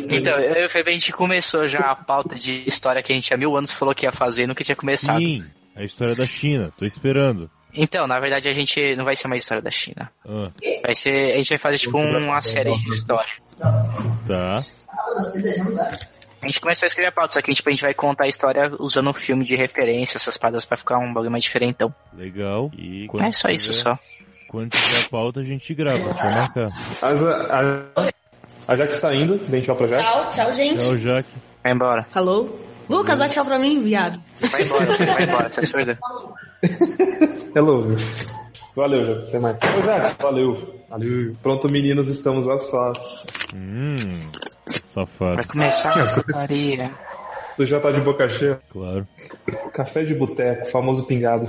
[0.09, 3.33] Então, eu e Felipe, a gente começou já a pauta de história que a gente
[3.33, 5.19] há mil anos falou que ia fazer e nunca tinha começado.
[5.19, 5.43] Sim,
[5.75, 6.73] a história da China.
[6.77, 7.51] Tô esperando.
[7.75, 10.11] Então, na verdade, a gente não vai ser mais história da China.
[10.29, 10.51] Ah,
[10.83, 11.33] Vai ser.
[11.33, 13.33] A gente vai fazer tipo uma série de história.
[14.27, 14.63] tá.
[16.43, 18.29] A gente começou a escrever a pauta, só que tipo, a gente vai contar a
[18.29, 21.95] história usando um filme de referência, essas paradas pra ficar um bagulho mais diferentão.
[22.13, 22.71] Legal.
[22.77, 23.99] E quando É só isso tiver- só.
[24.49, 25.99] Quando tiver a pauta, a gente grava.
[25.99, 26.69] Deixa eu marcar.
[27.01, 30.03] Mas a, a, a Jaque saindo, dê tchau pra Jaque.
[30.03, 30.79] Tchau, tchau, gente.
[30.81, 31.31] Tchau, Jaque.
[31.63, 32.03] Vai embora.
[32.11, 32.61] Falou?
[32.89, 34.21] Lucas, dá tchau pra mim, viado.
[34.51, 35.97] Vai embora, vai embora, tá surda?
[37.55, 37.97] Hello, viu?
[38.75, 39.29] Valeu, Jaque.
[39.29, 39.57] Até mais.
[39.57, 40.83] Ô, valeu.
[40.89, 41.37] Valeu.
[41.43, 43.27] Pronto, meninos, estamos a sós.
[43.55, 43.97] Hum,
[44.67, 45.49] Vai safado.
[45.49, 46.91] começar a putaria.
[47.57, 48.61] Tu já tá de boca cheia?
[48.71, 49.07] Claro.
[49.75, 51.47] Café de boteco, famoso pingado.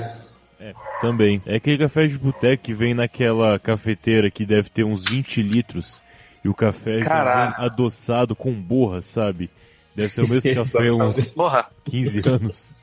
[0.59, 1.41] É, também.
[1.45, 6.01] É aquele café de boteco que vem naquela cafeteira que deve ter uns 20 litros.
[6.43, 9.49] E o café já vem adoçado com borra, sabe?
[9.95, 12.75] Deve ser o mesmo café há uns Porra, 15 anos.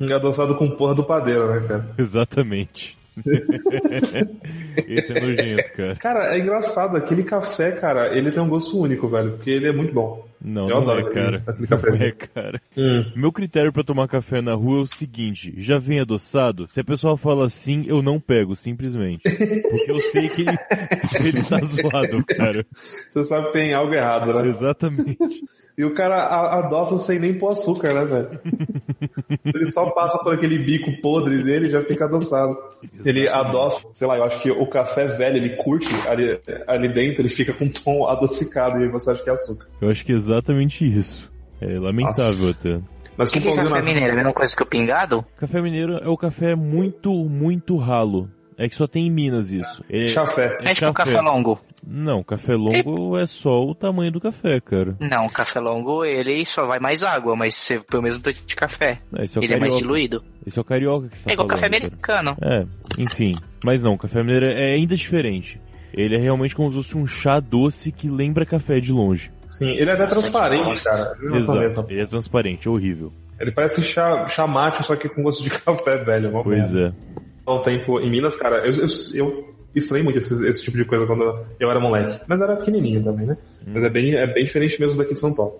[0.00, 1.88] Adoçado com porra do padeiro, né, cara?
[1.98, 2.96] Exatamente.
[4.86, 5.96] Esse é nojento, cara.
[5.96, 9.72] Cara, é engraçado, aquele café, cara, ele tem um gosto único, velho, porque ele é
[9.72, 10.27] muito bom.
[10.40, 11.44] Não, Eu não adoro é, cara.
[11.58, 12.62] Não é, cara.
[12.76, 13.10] Hum.
[13.16, 16.68] Meu critério pra tomar café na rua é o seguinte: já vem adoçado?
[16.68, 19.22] Se a pessoa fala sim, eu não pego, simplesmente.
[19.22, 20.56] Porque eu sei que ele,
[21.26, 22.64] ele tá zoado, cara.
[22.72, 24.46] Você sabe que tem algo errado, né?
[24.46, 25.18] Exatamente.
[25.76, 26.24] E o cara
[26.58, 28.40] adoça sem nem pôr açúcar, né, velho?
[29.44, 32.56] Ele só passa por aquele bico podre dele e já fica adoçado.
[33.04, 37.22] Ele adoça, sei lá, eu acho que o café velho, ele curte ali, ali dentro,
[37.22, 39.66] ele fica com um tom adocicado e você acha que é açúcar.
[39.80, 41.30] Eu acho que é exatamente isso.
[41.60, 42.50] É lamentável Nossa.
[42.50, 42.80] até.
[43.16, 43.82] Mas o que, que é café na...
[43.82, 44.06] mineiro?
[44.08, 45.24] É a mesma coisa que o pingado?
[45.38, 48.30] Café mineiro é o café muito, muito ralo.
[48.56, 49.84] É que só tem em Minas isso.
[49.88, 50.58] É, Chafé.
[50.64, 51.60] É, tipo café longo.
[51.86, 54.96] Não, café longo é só o tamanho do café, cara.
[54.98, 58.44] Não, o café longo, ele só vai mais água, mas você põe o mesmo tanto
[58.44, 58.98] de café.
[59.16, 59.82] É, Esse é o ele é mais carioca.
[59.86, 60.24] diluído.
[60.44, 61.86] Esse é o carioca que você tá É igual falando, café cara.
[61.86, 62.36] americano.
[62.42, 63.32] É, enfim.
[63.64, 65.60] Mas não, café mineiro é ainda diferente.
[65.92, 69.30] Ele é realmente como se fosse um chá doce que lembra café de longe.
[69.46, 70.90] Sim, ele é até transparente, Nossa.
[70.90, 71.16] cara.
[71.22, 71.80] Eu não sabia Exato.
[71.80, 73.12] essa- Ele é transparente, é horrível.
[73.40, 76.30] Ele parece chá, chá mate, só que com gosto de café velho.
[76.30, 76.94] uma Pois merda.
[77.16, 77.22] é.
[77.46, 80.84] Há um tempo em Minas, cara, eu, eu, eu estranhei muito esse, esse tipo de
[80.84, 81.22] coisa quando
[81.58, 82.20] eu era moleque.
[82.26, 83.36] Mas era pequenininho também, né?
[83.66, 85.54] Mas é bem, é bem diferente mesmo daqui de São Paulo.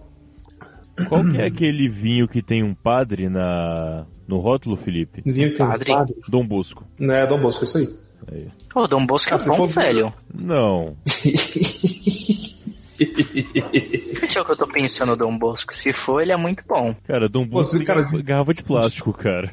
[1.08, 5.22] Qual que é aquele vinho que tem um padre na no rótulo, Felipe?
[5.24, 5.90] Vinho que tem um Padre.
[5.92, 6.14] padre.
[6.28, 6.84] Dom Bosco.
[6.98, 7.88] Né, Dom Bosco, isso aí.
[8.30, 8.48] Aí.
[8.74, 10.12] Ô, Dom Bosco é Ah, bom, velho.
[10.34, 10.96] Não.
[14.20, 15.74] Deixa eu que eu tô pensando no Dom Bosco.
[15.74, 16.94] Se for, ele é muito bom.
[17.06, 19.52] Cara, Dom Bosco Você, tem cara, garrafa- de plástico, cara.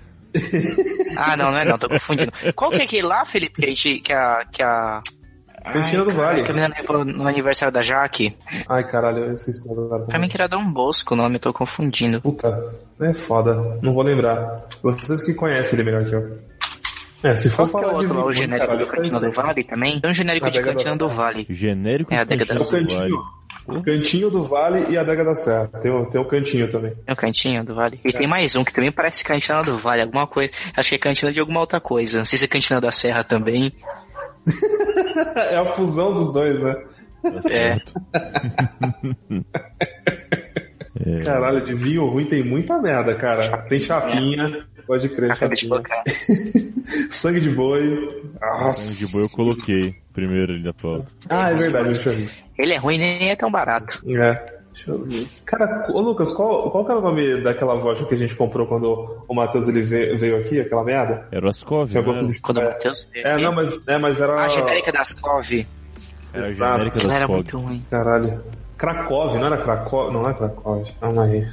[1.16, 2.32] Ah, não, não é não, tô confundindo.
[2.56, 4.46] Qual que é aquele lá, Felipe, que a gente, que a...
[4.52, 5.02] Que a...
[5.66, 6.44] Do Vale.
[6.44, 8.36] Que a menina levou no aniversário da Jaque.
[8.70, 10.04] Ai, caralho, eu esqueci agora.
[10.06, 12.22] Pra mim que era Dom Bosco o nome, eu tô confundindo.
[12.22, 12.48] Puta,
[13.02, 13.80] é foda.
[13.82, 14.68] Não vou lembrar.
[14.84, 16.38] Vocês que conhecem ele melhor que eu.
[17.26, 19.20] É, se for Qual é falar o de outro lá, o genérico caralho, do Cantina
[19.20, 20.00] do Vale também?
[20.00, 21.22] Tem um genérico A de Cantina do Serra.
[21.22, 21.48] Vale.
[21.50, 22.88] Genérico É, a de Cantina do Vale.
[22.88, 23.24] cantinho,
[23.68, 25.68] o cantinho do Vale e a Adega da Serra.
[25.82, 26.94] Tem o, tem o cantinho também.
[26.94, 28.00] Tem o Cantinho do Vale.
[28.06, 30.54] E tem mais um que também parece Cantina do Vale, alguma coisa.
[30.78, 32.20] Acho que é Cantina de alguma outra coisa.
[32.20, 33.74] Não sei se é Cantina da Serra também.
[35.50, 36.74] É a fusão dos dois, né?
[37.24, 37.42] Tá É.
[37.42, 37.94] certo.
[41.06, 41.20] É.
[41.24, 43.60] Caralho, de vinho ruim tem muita merda, cara.
[43.70, 46.04] Tem chapinha, pode crer, Acabei de colocar.
[47.12, 48.24] Sangue de boi.
[48.40, 48.82] Nossa.
[48.82, 51.08] Sangue de boi eu coloquei primeiro ali na pauta.
[51.30, 52.30] Ah, é verdade, deixa eu ver.
[52.58, 54.02] Ele é ruim nem é tão barato.
[54.08, 54.56] É.
[54.76, 55.28] Deixa eu ver.
[55.46, 58.68] Cara, ô Lucas, qual, qual que era o nome daquela vodka que a gente comprou
[58.68, 61.28] quando o Matheus ele veio, veio aqui, aquela merda?
[61.32, 62.02] Era o Ascov, né?
[62.02, 64.36] de Quando o é, Matheus veio é, não, mas, é, mas era.
[64.36, 65.66] A genérica das Cove.
[66.34, 66.74] Era a Exato.
[66.74, 67.86] genérica Ela das era muito ruim.
[67.90, 68.44] Caralho.
[68.78, 70.12] Krakow, não era Krakow?
[70.12, 70.86] Não é Krakow.
[71.00, 71.48] Calma aí.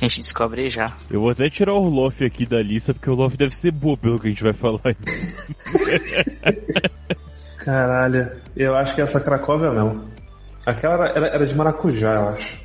[0.00, 0.92] A gente descobre já.
[1.10, 3.96] Eu vou até tirar o Orloff aqui da lista, porque o Orloff deve ser boa
[3.96, 4.78] pelo que a gente vai falar.
[7.58, 8.30] Caralho.
[8.56, 10.04] Eu acho que essa Cracóvia mesmo.
[10.64, 12.58] Aquela era, era, era de maracujá, eu acho.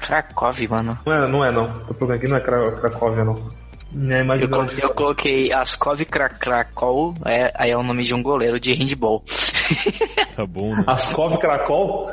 [0.00, 0.98] Krakow, mano.
[1.06, 1.64] Não é, não é não.
[1.88, 3.50] O problema aqui não é Cra Cracóvia, não.
[4.10, 8.22] É, Eu, colo- eu coloquei Askov Kra- Krakow, é, aí é o nome de um
[8.22, 9.24] goleiro de handball.
[10.36, 10.84] Tá bom, né?
[10.86, 12.10] Ascov Cracol?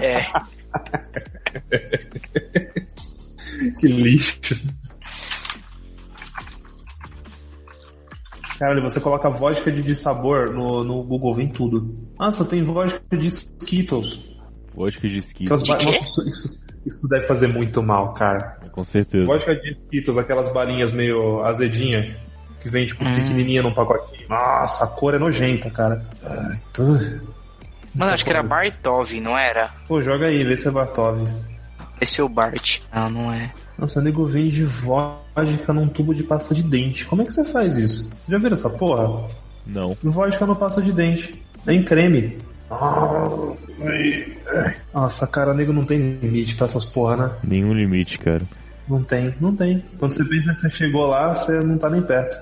[0.00, 0.24] É,
[3.86, 4.60] que lixo.
[8.58, 11.94] Caralho, você coloca vodka de, de sabor no, no Google, vem tudo.
[12.18, 14.38] Nossa, tem vodka de Skittles.
[14.74, 15.18] Vodka de.
[15.18, 15.72] Aquelas quê?
[15.72, 18.58] Nossa, isso, isso- Isso deve fazer muito mal, cara.
[18.72, 19.24] Com certeza.
[19.24, 22.16] Vodka de Skittles, aquelas balinhas meio azedinhas,
[22.60, 23.14] que vem, tipo, Hum.
[23.14, 24.28] pequenininha num pacotinho.
[24.28, 26.04] Nossa, a cor é nojenta, cara.
[26.24, 26.82] Ai, tô-
[27.94, 29.68] Mano, acho que era Bartov, não era?
[29.86, 31.22] Pô, joga aí, vê se é Bartov.
[32.00, 32.80] Esse é o Bart.
[32.92, 33.52] Não, não é.
[33.78, 37.06] Nossa, nego vende vodka num tubo de pasta de dente.
[37.06, 38.10] Como é que você faz isso?
[38.28, 39.28] Já viram essa porra?
[39.66, 39.96] Não.
[40.02, 41.42] Vodka no pasta de dente.
[41.66, 42.36] É em creme.
[44.92, 47.30] Nossa, cara, nego não tem limite pra essas porra, né?
[47.44, 48.42] Nenhum limite, cara.
[48.88, 49.84] Não tem, não tem.
[49.98, 52.38] Quando você pensa que você chegou lá, você não tá nem perto.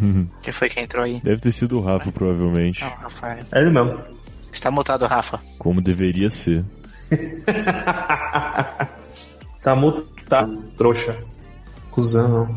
[0.42, 1.20] Quem foi que entrou aí?
[1.22, 2.82] Deve ter sido o Rafa, provavelmente.
[2.82, 3.38] Não, Rafael.
[3.52, 3.98] É ele mesmo.
[4.52, 5.40] Você tá mutado, Rafa.
[5.58, 6.64] Como deveria ser.
[9.66, 11.18] Tá mutado, trouxa.
[11.90, 12.56] Cusão.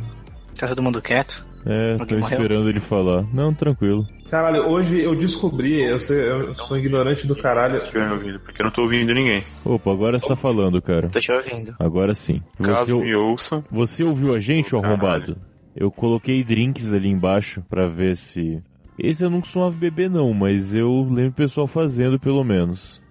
[0.55, 1.43] Tá todo mundo quieto?
[1.65, 2.19] É, tô morreu?
[2.19, 3.25] esperando ele falar.
[3.33, 4.05] Não, tranquilo.
[4.29, 7.77] Caralho, hoje eu descobri, eu, sei, eu sou ignorante do caralho.
[7.77, 9.43] Se estiver me ouvindo, porque eu não tô ouvindo ninguém.
[9.65, 11.09] Opa, agora você tá falando, cara.
[11.09, 11.75] Tô te ouvindo.
[11.79, 12.43] Agora sim.
[12.59, 15.35] Você, Caso me ouçam, você ouviu a gente, ô arrombado?
[15.75, 18.61] Eu coloquei drinks ali embaixo pra ver se.
[18.99, 23.01] Esse eu não costumava beber, não, mas eu lembro o pessoal fazendo pelo menos.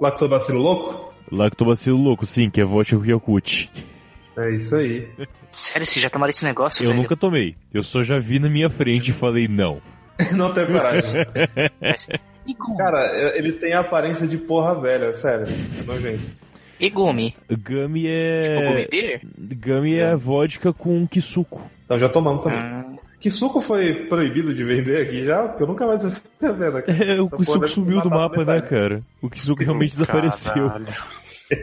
[0.00, 1.05] Lactobacilo louco?
[1.30, 3.70] Lactobacilo louco, sim, que é vodka com Yakut.
[4.36, 5.08] É isso aí.
[5.50, 7.02] Sério, vocês já tomaram esse negócio, Eu velho?
[7.02, 7.56] nunca tomei.
[7.72, 9.80] Eu só já vi na minha frente e falei não.
[10.36, 11.22] não tenho coragem.
[12.46, 12.76] E Gumi?
[12.78, 15.46] Cara, ele tem a aparência de porra velha, sério.
[15.80, 16.30] É nojento.
[16.78, 17.34] E Gumi?
[17.48, 18.02] Gummy
[18.42, 18.88] Tipo Gumi é.
[18.90, 19.20] Beer?
[19.38, 21.62] Gummy é vodka com kisuko.
[21.86, 22.58] Então já tomamos também.
[22.58, 22.84] Ah,
[23.18, 25.48] Que suco foi proibido de vender aqui já?
[25.48, 26.82] Porque eu nunca mais vi a venda.
[26.82, 27.04] cara.
[27.04, 29.00] É, o Kisuko sumiu do mapa, né, cara?
[29.22, 30.68] O Kisuko realmente desapareceu.
[30.68, 30.86] Caralho.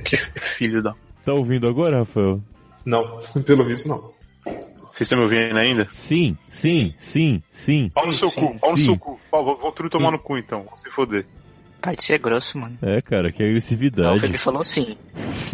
[0.03, 0.95] Que filho da.
[1.23, 2.41] Tá ouvindo agora, Rafael?
[2.85, 4.11] Não, pelo visto não.
[4.91, 5.87] Vocês estão me ouvindo ainda?
[5.91, 7.89] Sim, sim, sim, sim.
[7.93, 9.19] Pau no seu sim, cu, pau no seu cu.
[9.31, 11.25] Pau, vou, vou tudo tomar no cu então, vou se foder.
[11.81, 12.77] Para de ser grosso, mano.
[12.81, 14.19] É, cara, que Não, o agressividade.
[14.19, 14.95] Felipe falou sim.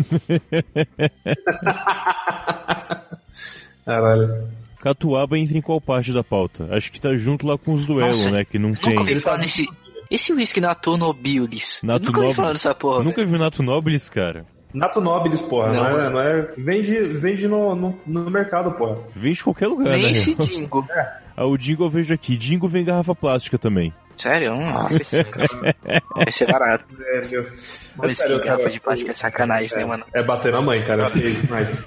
[3.85, 4.49] Caralho.
[4.81, 6.67] Catuaba entra em qual parte da pauta?
[6.71, 8.45] Acho que tá junto lá com os duelos, Nossa, né?
[8.45, 8.97] Que não Nunca tem.
[8.99, 9.67] ouvi falar nesse...
[10.09, 11.81] Esse whisky Nato Nobilis.
[11.83, 13.03] Nato nunca ouvi falar dessa porra.
[13.03, 14.45] Nunca viu Nato Nobilis, cara.
[14.73, 15.71] Nato Nobilis, porra.
[15.71, 16.53] Não, Não, é, não é.
[16.57, 18.97] Vende, vende no, no, no mercado, porra.
[19.15, 20.09] Vem de qualquer lugar, Nem né?
[20.11, 20.85] esse Dingo.
[20.91, 22.35] Ah, o Dingo eu vejo aqui.
[22.37, 23.93] Dingo vem garrafa plástica também.
[24.15, 24.53] Sério?
[24.53, 25.23] Hum, Nossa.
[26.15, 26.85] Vai ser barato.
[27.09, 27.41] É, meu.
[27.97, 30.05] Mas sério, que garrafa de plástico é sacanagem, né, mano?
[30.13, 31.05] É bater na mãe, cara.
[31.05, 31.09] É
[31.41, 31.85] demais.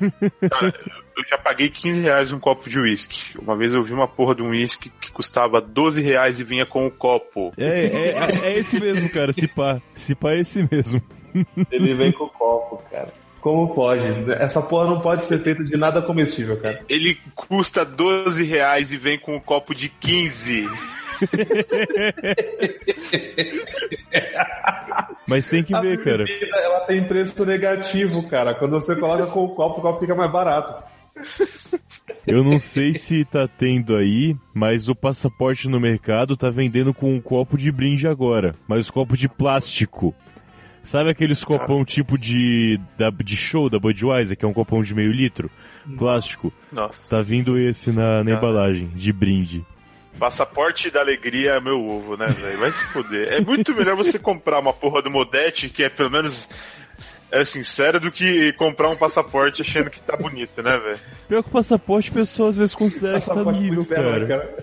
[0.50, 0.74] Cara,
[1.16, 3.38] eu já paguei 15 reais um copo de uísque.
[3.38, 6.66] Uma vez eu vi uma porra de um uísque que custava 12 reais e vinha
[6.66, 7.52] com o copo.
[7.56, 9.32] É, é, é, é esse mesmo, cara.
[9.32, 9.80] Se pá.
[9.94, 11.00] Se pá é esse mesmo.
[11.70, 13.12] Ele vem com o copo, cara.
[13.42, 14.04] Como pode?
[14.38, 16.80] Essa porra não pode ser feita de nada comestível, cara.
[16.88, 20.68] Ele custa 12 reais e vem com um copo de 15.
[25.28, 26.24] Mas tem que A ver, cara.
[26.24, 28.54] bebida, ela tem preço negativo, cara.
[28.54, 30.72] Quando você coloca com o copo, o copo fica mais barato.
[32.24, 37.12] Eu não sei se tá tendo aí, mas o passaporte no mercado tá vendendo com
[37.12, 38.54] um copo de brinde agora.
[38.68, 40.14] Mas copo de plástico.
[40.82, 44.94] Sabe aqueles copão tipo de, da, de show da Budweiser, que é um copão de
[44.94, 45.50] meio litro?
[45.96, 46.52] Plástico.
[46.72, 47.08] Nossa.
[47.08, 49.64] Tá vindo esse na, na embalagem, de brinde.
[50.18, 52.58] Passaporte da alegria é meu ovo, né, velho?
[52.58, 53.32] Vai se foder.
[53.32, 56.48] É muito melhor você comprar uma porra do Modete, que é pelo menos
[57.32, 60.98] é sincera, do que comprar um passaporte achando que tá bonito, né, velho?
[61.28, 64.54] Pior que o passaporte, o pessoal às vezes considera que tá nível, inferno, cara.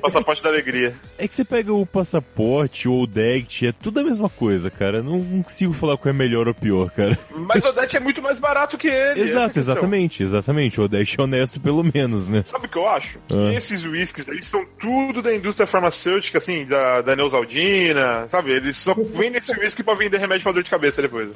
[0.00, 0.94] Passaporte da alegria.
[1.18, 5.02] É que você pega o passaporte ou o DECT, é tudo a mesma coisa, cara.
[5.02, 7.18] Não, não consigo falar qual é melhor ou pior, cara.
[7.30, 9.20] Mas o Odete é muito mais barato que ele.
[9.20, 10.80] Exato, exatamente, exatamente.
[10.80, 12.42] O DECT é honesto pelo menos, né?
[12.46, 13.18] Sabe o que eu acho?
[13.28, 13.52] Que Ah.
[13.52, 18.52] esses uísques, eles são tudo da indústria farmacêutica, assim, da, da Neosaldina, sabe?
[18.52, 21.28] Eles só vendem esse uísque pra vender remédio pra dor de cabeça depois.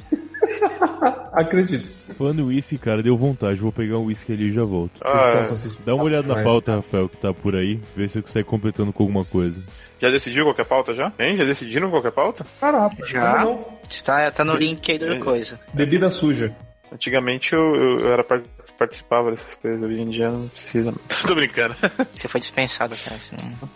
[1.33, 1.89] Acredito.
[2.17, 3.61] Falando uísque, cara, deu vontade.
[3.61, 5.01] Vou pegar um uísque ali e já volto.
[5.05, 5.47] Ah,
[5.85, 7.81] Dá uma olhada na pauta, Rafael, que tá por aí.
[7.97, 9.63] Vê se você consegue completando com alguma coisa.
[10.01, 11.13] já decidiu qualquer pauta já?
[11.19, 11.37] Hein?
[11.37, 12.45] Já decidiram qualquer pauta?
[12.61, 13.39] Caraca, Já?
[13.45, 13.67] Não, não.
[14.05, 15.59] Tá, tá no link aí da coisa.
[15.73, 16.55] Bebida suja.
[16.93, 18.45] Antigamente eu, eu, eu era part-
[18.77, 20.93] participava dessas coisas, hoje em dia não precisa.
[21.27, 21.77] Tô brincando.
[22.13, 23.17] Você foi dispensado, cara.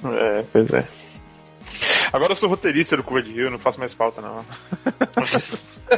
[0.02, 0.18] Não...
[0.18, 0.84] É, pois é.
[2.12, 4.44] Agora eu sou roteirista do Curva de Rio, não faço mais pauta não.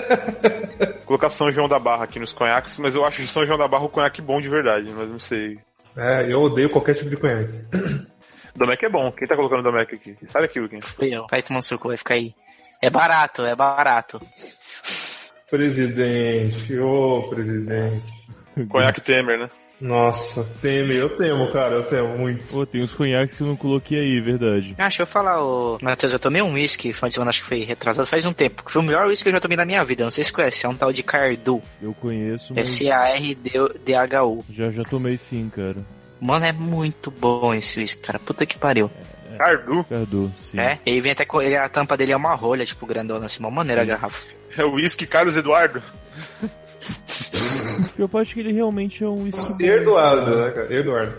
[1.04, 3.68] Colocar São João da Barra aqui nos conhaques, mas eu acho de São João da
[3.68, 5.58] Barra o conhaque bom de verdade, mas não sei.
[5.96, 7.52] É, eu odeio qualquer tipo de conhaque.
[8.54, 9.12] Domec é bom.
[9.12, 10.16] Quem tá colocando Domec aqui?
[10.28, 10.82] Sai daqui, Luquinha.
[10.82, 11.26] Fui eu.
[11.30, 12.34] Vai tomar seu cu, vai ficar aí.
[12.82, 14.20] É barato, é barato.
[15.50, 18.12] Presidente, ô presidente.
[18.68, 19.50] Conhaque Temer, né?
[19.80, 22.44] Nossa, teme, eu temo, cara, eu temo muito.
[22.44, 24.74] Pô, tem uns conhaques que eu não coloquei aí, verdade.
[24.78, 25.78] Ah, deixa eu falar, ô...
[25.82, 28.62] Matheus, eu tomei um whisky, foi de semana, acho que foi retrasado, faz um tempo.
[28.66, 30.64] Foi o melhor whisky que eu já tomei na minha vida, não sei se conhece,
[30.64, 31.60] é um tal de Cardu.
[31.82, 34.44] Eu conheço, mas S-A-R-D-H-U.
[34.50, 35.76] já já tomei sim, cara.
[36.18, 38.18] Mano, é muito bom esse whisky, cara.
[38.18, 38.90] Puta que pariu.
[39.36, 39.84] Cardu.
[39.84, 40.58] Cardu, sim.
[40.58, 41.42] É, ele vem até com.
[41.42, 44.26] Ele, a tampa dele é uma rolha, tipo, grandona, assim, uma maneira a garrafa.
[44.56, 45.82] É o whisky Carlos Eduardo.
[47.98, 49.28] Eu acho que ele realmente é um.
[49.60, 50.74] Eduardo, né, cara?
[50.74, 51.18] Eduardo.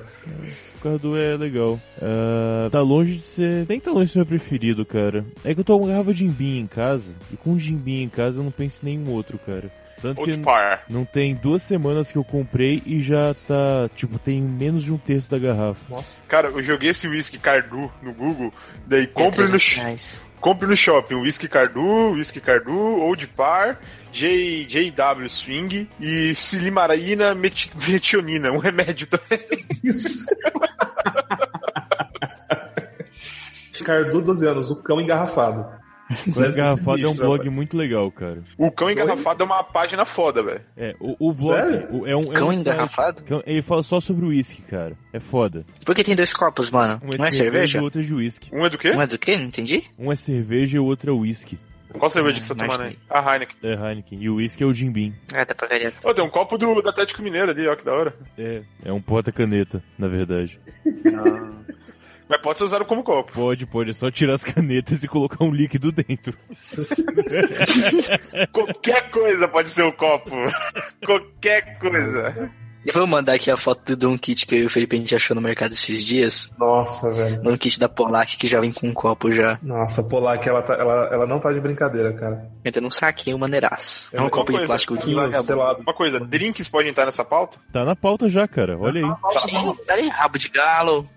[0.76, 1.80] O Cardu é legal.
[2.02, 3.66] Ah, tá longe de ser.
[3.68, 5.26] Nem tá longe de ser meu preferido, cara.
[5.44, 7.16] É que eu tô com uma garrafa de Jimbim em casa.
[7.32, 9.72] E com Jimbim em casa eu não penso em nenhum outro, cara.
[10.02, 10.84] Tanto Ou que par.
[10.88, 13.90] não tem duas semanas que eu comprei e já tá.
[13.96, 15.82] Tipo, tem menos de um terço da garrafa.
[16.28, 18.54] Cara, eu joguei esse whisky Cardu no Google,
[18.86, 20.22] daí compre no, 300 reais.
[20.40, 23.78] Compre no shopping whisky Cardu, whisky Cardu, Old Par,
[24.14, 29.40] J, JW Swing e silimaraína meti- metionina, um remédio também.
[33.84, 35.66] Cardu, 12 anos, o cão engarrafado.
[36.36, 37.54] O Engarrafado é um blog rapaz.
[37.56, 38.42] muito legal, cara.
[38.58, 40.62] O cão engarrafado é uma página foda, velho.
[40.78, 41.88] É, o, o blog Sério?
[41.92, 42.20] o- é um.
[42.22, 43.24] é Cão um site- engarrafado?
[43.24, 44.94] cão- Ele fala só sobre o uísque, cara.
[45.12, 45.66] É foda.
[45.86, 47.02] Por que tem dois copos, mano?
[47.04, 47.80] Um Não é cerveja?
[47.80, 48.50] e outro é de uísque.
[48.54, 48.92] Um é do quê?
[48.92, 49.38] Não é do quê?
[49.38, 49.84] Não entendi?
[50.00, 51.60] Um é cerveja e o outro é uísque.
[51.98, 52.98] Qual cerveja que você tá tomando aí?
[53.10, 53.56] A Heineken.
[53.64, 54.20] É Heineken.
[54.22, 55.14] E o uísque é o Jim Beam.
[55.34, 55.94] É, dá pra ver.
[56.04, 58.14] Ô, tem um copo do, do Atlético Mineiro ali, ó, que da hora.
[58.38, 60.60] É, é um porta-caneta, na verdade.
[62.30, 63.32] Mas pode ser usado como copo.
[63.32, 63.92] Pode, pode.
[63.92, 66.38] É só tirar as canetas e colocar um líquido dentro.
[68.52, 70.36] Qualquer coisa pode ser um copo.
[71.06, 72.52] Qualquer coisa.
[72.86, 75.00] Eu vou mandar aqui a foto de um kit que eu e o Felipe a
[75.00, 76.54] gente achou no mercado esses dias.
[76.58, 77.42] Nossa, velho.
[77.44, 79.60] Um kit da Polac que já vem com um copo já.
[79.62, 82.50] Nossa, Polac, ela, tá, ela, ela não tá de brincadeira, cara.
[82.64, 84.10] Entra num saquinho maneiraço.
[84.14, 85.44] É um uma copo de coisa, plástico que Aquilo, vagabundo.
[85.44, 85.82] selado.
[85.82, 87.58] Uma coisa, drinks podem entrar nessa pauta?
[87.74, 88.78] Tá na pauta já, cara.
[88.80, 89.40] Olha aí.
[89.42, 91.10] Sim, peraí, rabo de galo.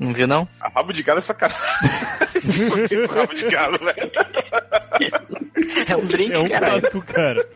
[0.00, 0.48] Não viu, não?
[0.60, 1.58] A rabo de galo é sacanagem.
[3.06, 4.10] O rabo de galo, velho?
[5.86, 6.80] É um drink, É um caralho.
[6.80, 7.46] clássico, cara.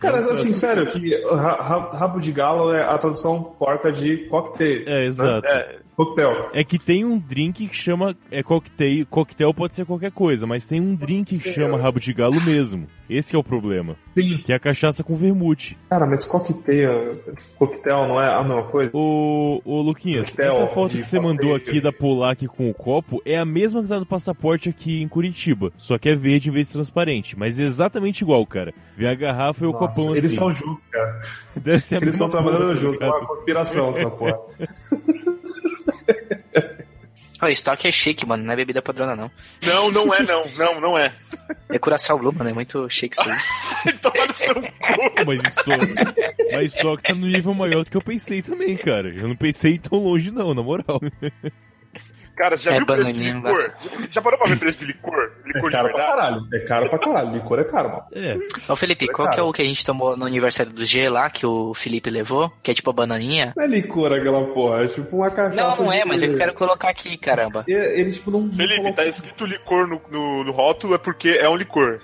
[0.00, 4.84] Cara, assim, sério, que ra- ra- rabo de galo é a tradução porca de cocktail.
[4.88, 5.46] É, exato.
[5.46, 6.50] É, Coquetel.
[6.52, 8.16] É que tem um drink que chama.
[8.30, 9.06] É coquetel.
[9.08, 12.86] Coquetel pode ser qualquer coisa, mas tem um drink que chama rabo de galo mesmo.
[13.08, 13.96] Esse que é o problema.
[14.16, 14.38] Sim.
[14.38, 15.76] Que é a cachaça com vermute.
[15.90, 17.10] Cara, mas coquetel,
[17.58, 18.90] coquetel não é a mesma coisa?
[18.94, 21.72] Ô, ô Luquinhas, Coquetel essa foto que você mandou coquetel.
[21.72, 25.08] aqui da Polac com o copo é a mesma que tá no passaporte aqui em
[25.08, 25.72] Curitiba.
[25.76, 27.38] Só que é verde em vez de transparente.
[27.38, 28.72] Mas é exatamente igual, cara.
[28.96, 30.36] Vem a garrafa e o Nossa, copão eles assim.
[30.36, 31.20] são justos, cara.
[31.64, 34.40] Eles estão trabalhando juntos, é uma conspiração essa porra.
[37.42, 38.44] O estoque é chique, mano.
[38.44, 39.28] Não é bebida padrona, não.
[39.66, 40.44] Não, não é não.
[40.56, 41.12] Não, não é.
[41.68, 42.50] É curaçao Blue, mano.
[42.50, 43.92] É muito chique isso aí.
[44.00, 44.70] Toma no seu cu.
[45.26, 49.08] Mas isso, mas só que tá no nível maior do que eu pensei também, cara.
[49.08, 51.00] Eu não pensei tão longe não, na moral.
[52.42, 53.72] Cara, você já É viu o preço de bananinha, licor?
[53.80, 55.30] Já, já parou pra ver o preço de licor?
[55.46, 56.10] Licor É de caro pra verdade?
[56.20, 56.46] caralho.
[56.52, 57.32] É caro pra caralho.
[57.34, 58.02] Licor é caro, mano.
[58.12, 58.38] É,
[58.72, 61.30] Ô, Felipe, qual que é o que a gente tomou no aniversário do G lá,
[61.30, 62.52] que o Felipe levou?
[62.62, 63.52] Que é tipo a bananinha?
[63.56, 65.54] Não é licor aquela porra, é tipo uma cachaça.
[65.54, 67.64] Não, não é, de- mas eu quero colocar aqui, caramba.
[67.68, 68.50] E- Eles, tipo, não.
[68.52, 72.00] Felipe, tá escrito licor no, no, no rótulo é porque é um licor.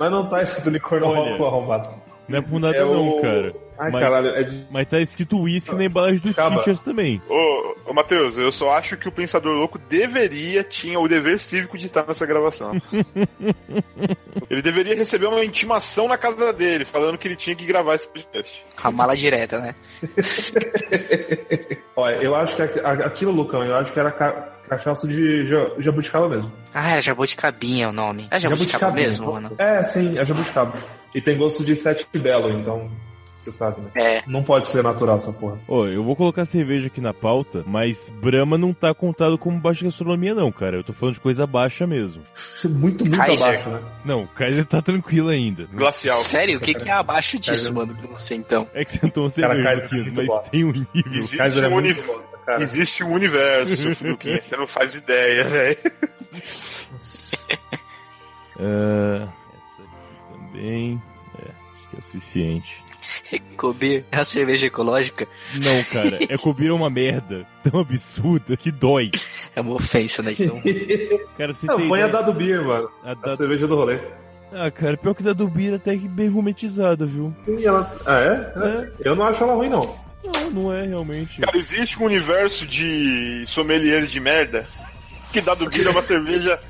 [0.00, 1.88] Mas não tá escrito licor no rótulo arrombado.
[2.28, 3.52] não é por nada É não, o- cara.
[3.82, 4.64] Ai, Mas- caralho, é de.
[4.70, 6.56] Mas tá escrito whisky na embalagem dos Acaba.
[6.56, 7.20] teachers também.
[7.28, 11.76] Ô, ô Matheus, eu só acho que o Pensador Louco deveria, tinha o dever cívico
[11.76, 12.72] de estar nessa gravação.
[14.48, 18.06] ele deveria receber uma intimação na casa dele, falando que ele tinha que gravar esse
[18.06, 18.62] podcast.
[18.82, 19.74] A mala direta, né?
[21.96, 26.28] Olha, eu acho que aquilo, Lucão, eu acho que era ca- cachaça de ja- jabuticaba
[26.28, 26.52] mesmo.
[26.72, 28.28] Ah, era jabuticabinha o nome.
[28.30, 29.52] É jabuticaba mesmo, mano?
[29.58, 30.72] É, sim, é jabuticaba.
[31.14, 32.90] E tem gosto de sete belo, então.
[33.42, 33.90] Você sabe, né?
[33.94, 34.22] É.
[34.26, 35.58] Não pode ser natural essa porra.
[35.66, 39.84] Ó, eu vou colocar cerveja aqui na pauta, mas Brahma não tá contado como baixa
[39.84, 40.76] gastronomia não, cara.
[40.76, 42.22] Eu tô falando de coisa baixa mesmo.
[42.64, 43.46] Muito, muito Kaiser.
[43.48, 43.80] abaixo, né?
[44.04, 45.66] Não, o Kaiser tá tranquilo ainda.
[45.72, 46.18] Glacial.
[46.18, 46.56] Sério?
[46.58, 47.94] O que, que é abaixo disso, Cara, mano?
[47.98, 48.68] Que eu não sei então.
[48.72, 50.50] É que você não toma Cara, cerveja, Kaiser é Luquinhas, mas bosta.
[50.50, 50.86] tem um nível.
[51.12, 52.62] Existe Kaiser é um, uni- bosta, cara.
[52.62, 55.76] Existe um universo, Luquinhas, você não faz ideia, velho.
[58.58, 61.02] Ah, essa aqui também.
[61.38, 62.84] É, acho que é o suficiente.
[63.50, 65.26] Recobir é a cerveja ecológica
[65.62, 69.10] Não, cara, é cobrir uma merda tão absurda que dói.
[69.54, 70.34] é uma ofensa, né?
[70.38, 70.56] Então,
[71.38, 72.90] Cara, você Não, põe a ideia, Dado Beer, mano.
[73.04, 73.98] a A cerveja do rolê.
[74.52, 77.32] Ah, cara, pior que da do Beer até que bem gourmetizada, viu?
[77.44, 77.90] Sim, ela...
[78.04, 78.80] Ah, é?
[78.82, 78.92] é?
[79.00, 79.96] Eu não acho ela ruim, não.
[80.22, 81.40] Não, não é realmente.
[81.40, 84.66] Cara, existe um universo de sommeliers de merda
[85.32, 86.60] que dá do é uma cerveja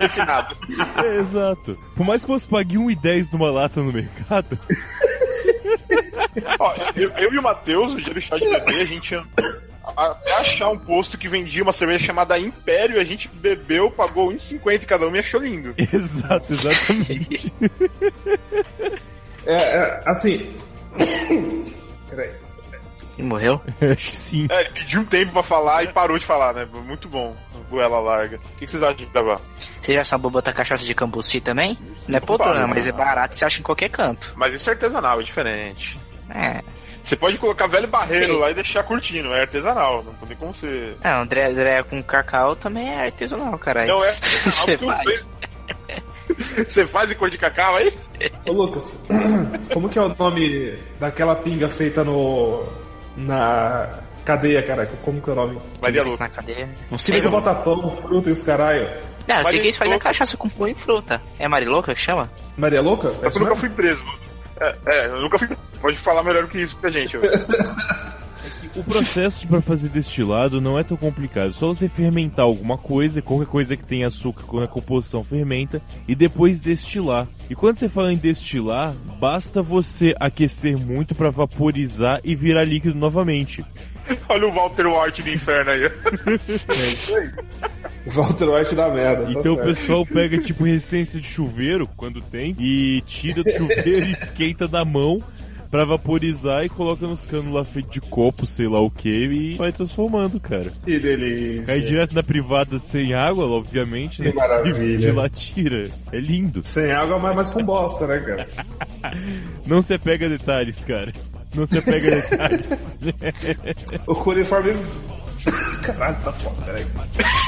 [0.00, 0.54] refinada.
[1.04, 1.78] É, exato.
[1.94, 4.58] Por mais que você pague 1,10 numa lata no mercado,
[6.58, 9.14] Ó, eu, eu e o Matheus, o dia do chá de bebê, a gente
[9.96, 14.84] até achar um posto que vendia uma cerveja chamada Império, a gente bebeu, pagou 1,50
[14.84, 15.74] cada um e achou lindo.
[15.78, 17.52] Exato, exatamente.
[19.46, 20.54] É, é, assim.
[22.08, 22.30] Peraí.
[23.16, 23.60] E morreu?
[23.80, 24.46] Eu acho que sim.
[24.48, 26.68] É, ele pediu um tempo pra falar e parou de falar, né?
[26.86, 27.36] Muito bom.
[27.68, 28.36] Goela larga.
[28.36, 29.40] O que vocês acham de gravar?
[29.80, 31.76] Você já sabe botar cachaça de cambuci também?
[32.08, 34.32] Não é poltrona, mas é barato e você acha em qualquer canto.
[34.36, 35.98] Mas isso é artesanal, é diferente.
[36.30, 36.62] É.
[37.02, 38.40] Você pode colocar velho barreiro Sim.
[38.40, 40.04] lá e deixar curtindo, é artesanal.
[40.04, 40.94] Não tem como você.
[41.02, 43.88] É, o André, André com cacau também é artesanal, caralho.
[43.88, 44.12] Não é
[44.44, 45.28] Você faz.
[46.66, 47.92] Você faz em cor de cacau aí?
[48.46, 48.98] Ô Lucas,
[49.72, 52.62] como que é o nome daquela pinga feita no.
[53.16, 53.88] na
[54.24, 54.94] cadeia, caraca?
[54.98, 55.58] Como que é o nome?
[55.80, 56.24] Maria Louca.
[56.24, 56.68] Na cadeia.
[56.90, 57.16] Não sei.
[57.16, 59.00] liga Não, bota pão, fruta e os caralho.
[59.34, 61.20] Não eu sei Maria que eles fazem cachaça com pão e fruta.
[61.38, 62.30] É Marilouca que chama?
[62.56, 63.08] Maria Louca?
[63.08, 63.56] É eu nunca mesmo?
[63.56, 64.02] fui preso.
[64.60, 65.56] É, é, eu nunca fui.
[65.80, 67.16] Pode falar melhor do que isso pra gente.
[68.76, 71.50] O processo para fazer destilado não é tão complicado.
[71.50, 75.82] É só você fermentar alguma coisa, qualquer coisa que tenha açúcar quando a composição fermenta,
[76.06, 77.26] e depois destilar.
[77.50, 82.94] E quando você fala em destilar, basta você aquecer muito para vaporizar e virar líquido
[82.94, 83.64] novamente.
[84.28, 85.90] Olha o Walter White do inferno aí.
[88.06, 89.24] Walter White da merda.
[89.24, 89.68] tá Então o certo.
[89.68, 94.84] pessoal pega tipo resistência de chuveiro, quando tem, e tira do chuveiro e esquenta na
[94.84, 95.22] mão
[95.70, 99.54] pra vaporizar e coloca nos canos lá feito de copo, sei lá o que, e
[99.56, 100.72] vai transformando, cara.
[100.82, 101.64] Que delícia.
[101.64, 104.30] Cai direto na privada sem água, obviamente, né?
[104.30, 104.82] Que maravilha.
[104.82, 105.88] E de lá tira.
[106.10, 106.62] É lindo.
[106.64, 108.48] Sem água, mas mais com bosta, né, cara?
[109.66, 111.12] Não se apega a detalhes, cara.
[111.54, 112.18] Não se pega
[114.06, 114.74] a o coliforme.
[115.82, 116.86] Caralho, tá foda, peraí.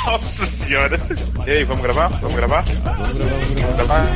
[0.07, 1.01] Nossa senhora!
[1.47, 2.09] E aí, vamos gravar?
[2.21, 2.63] Vamos gravar?
[2.63, 3.61] Vamos gravar, vamos gravar.
[3.61, 4.07] Vamos gravar.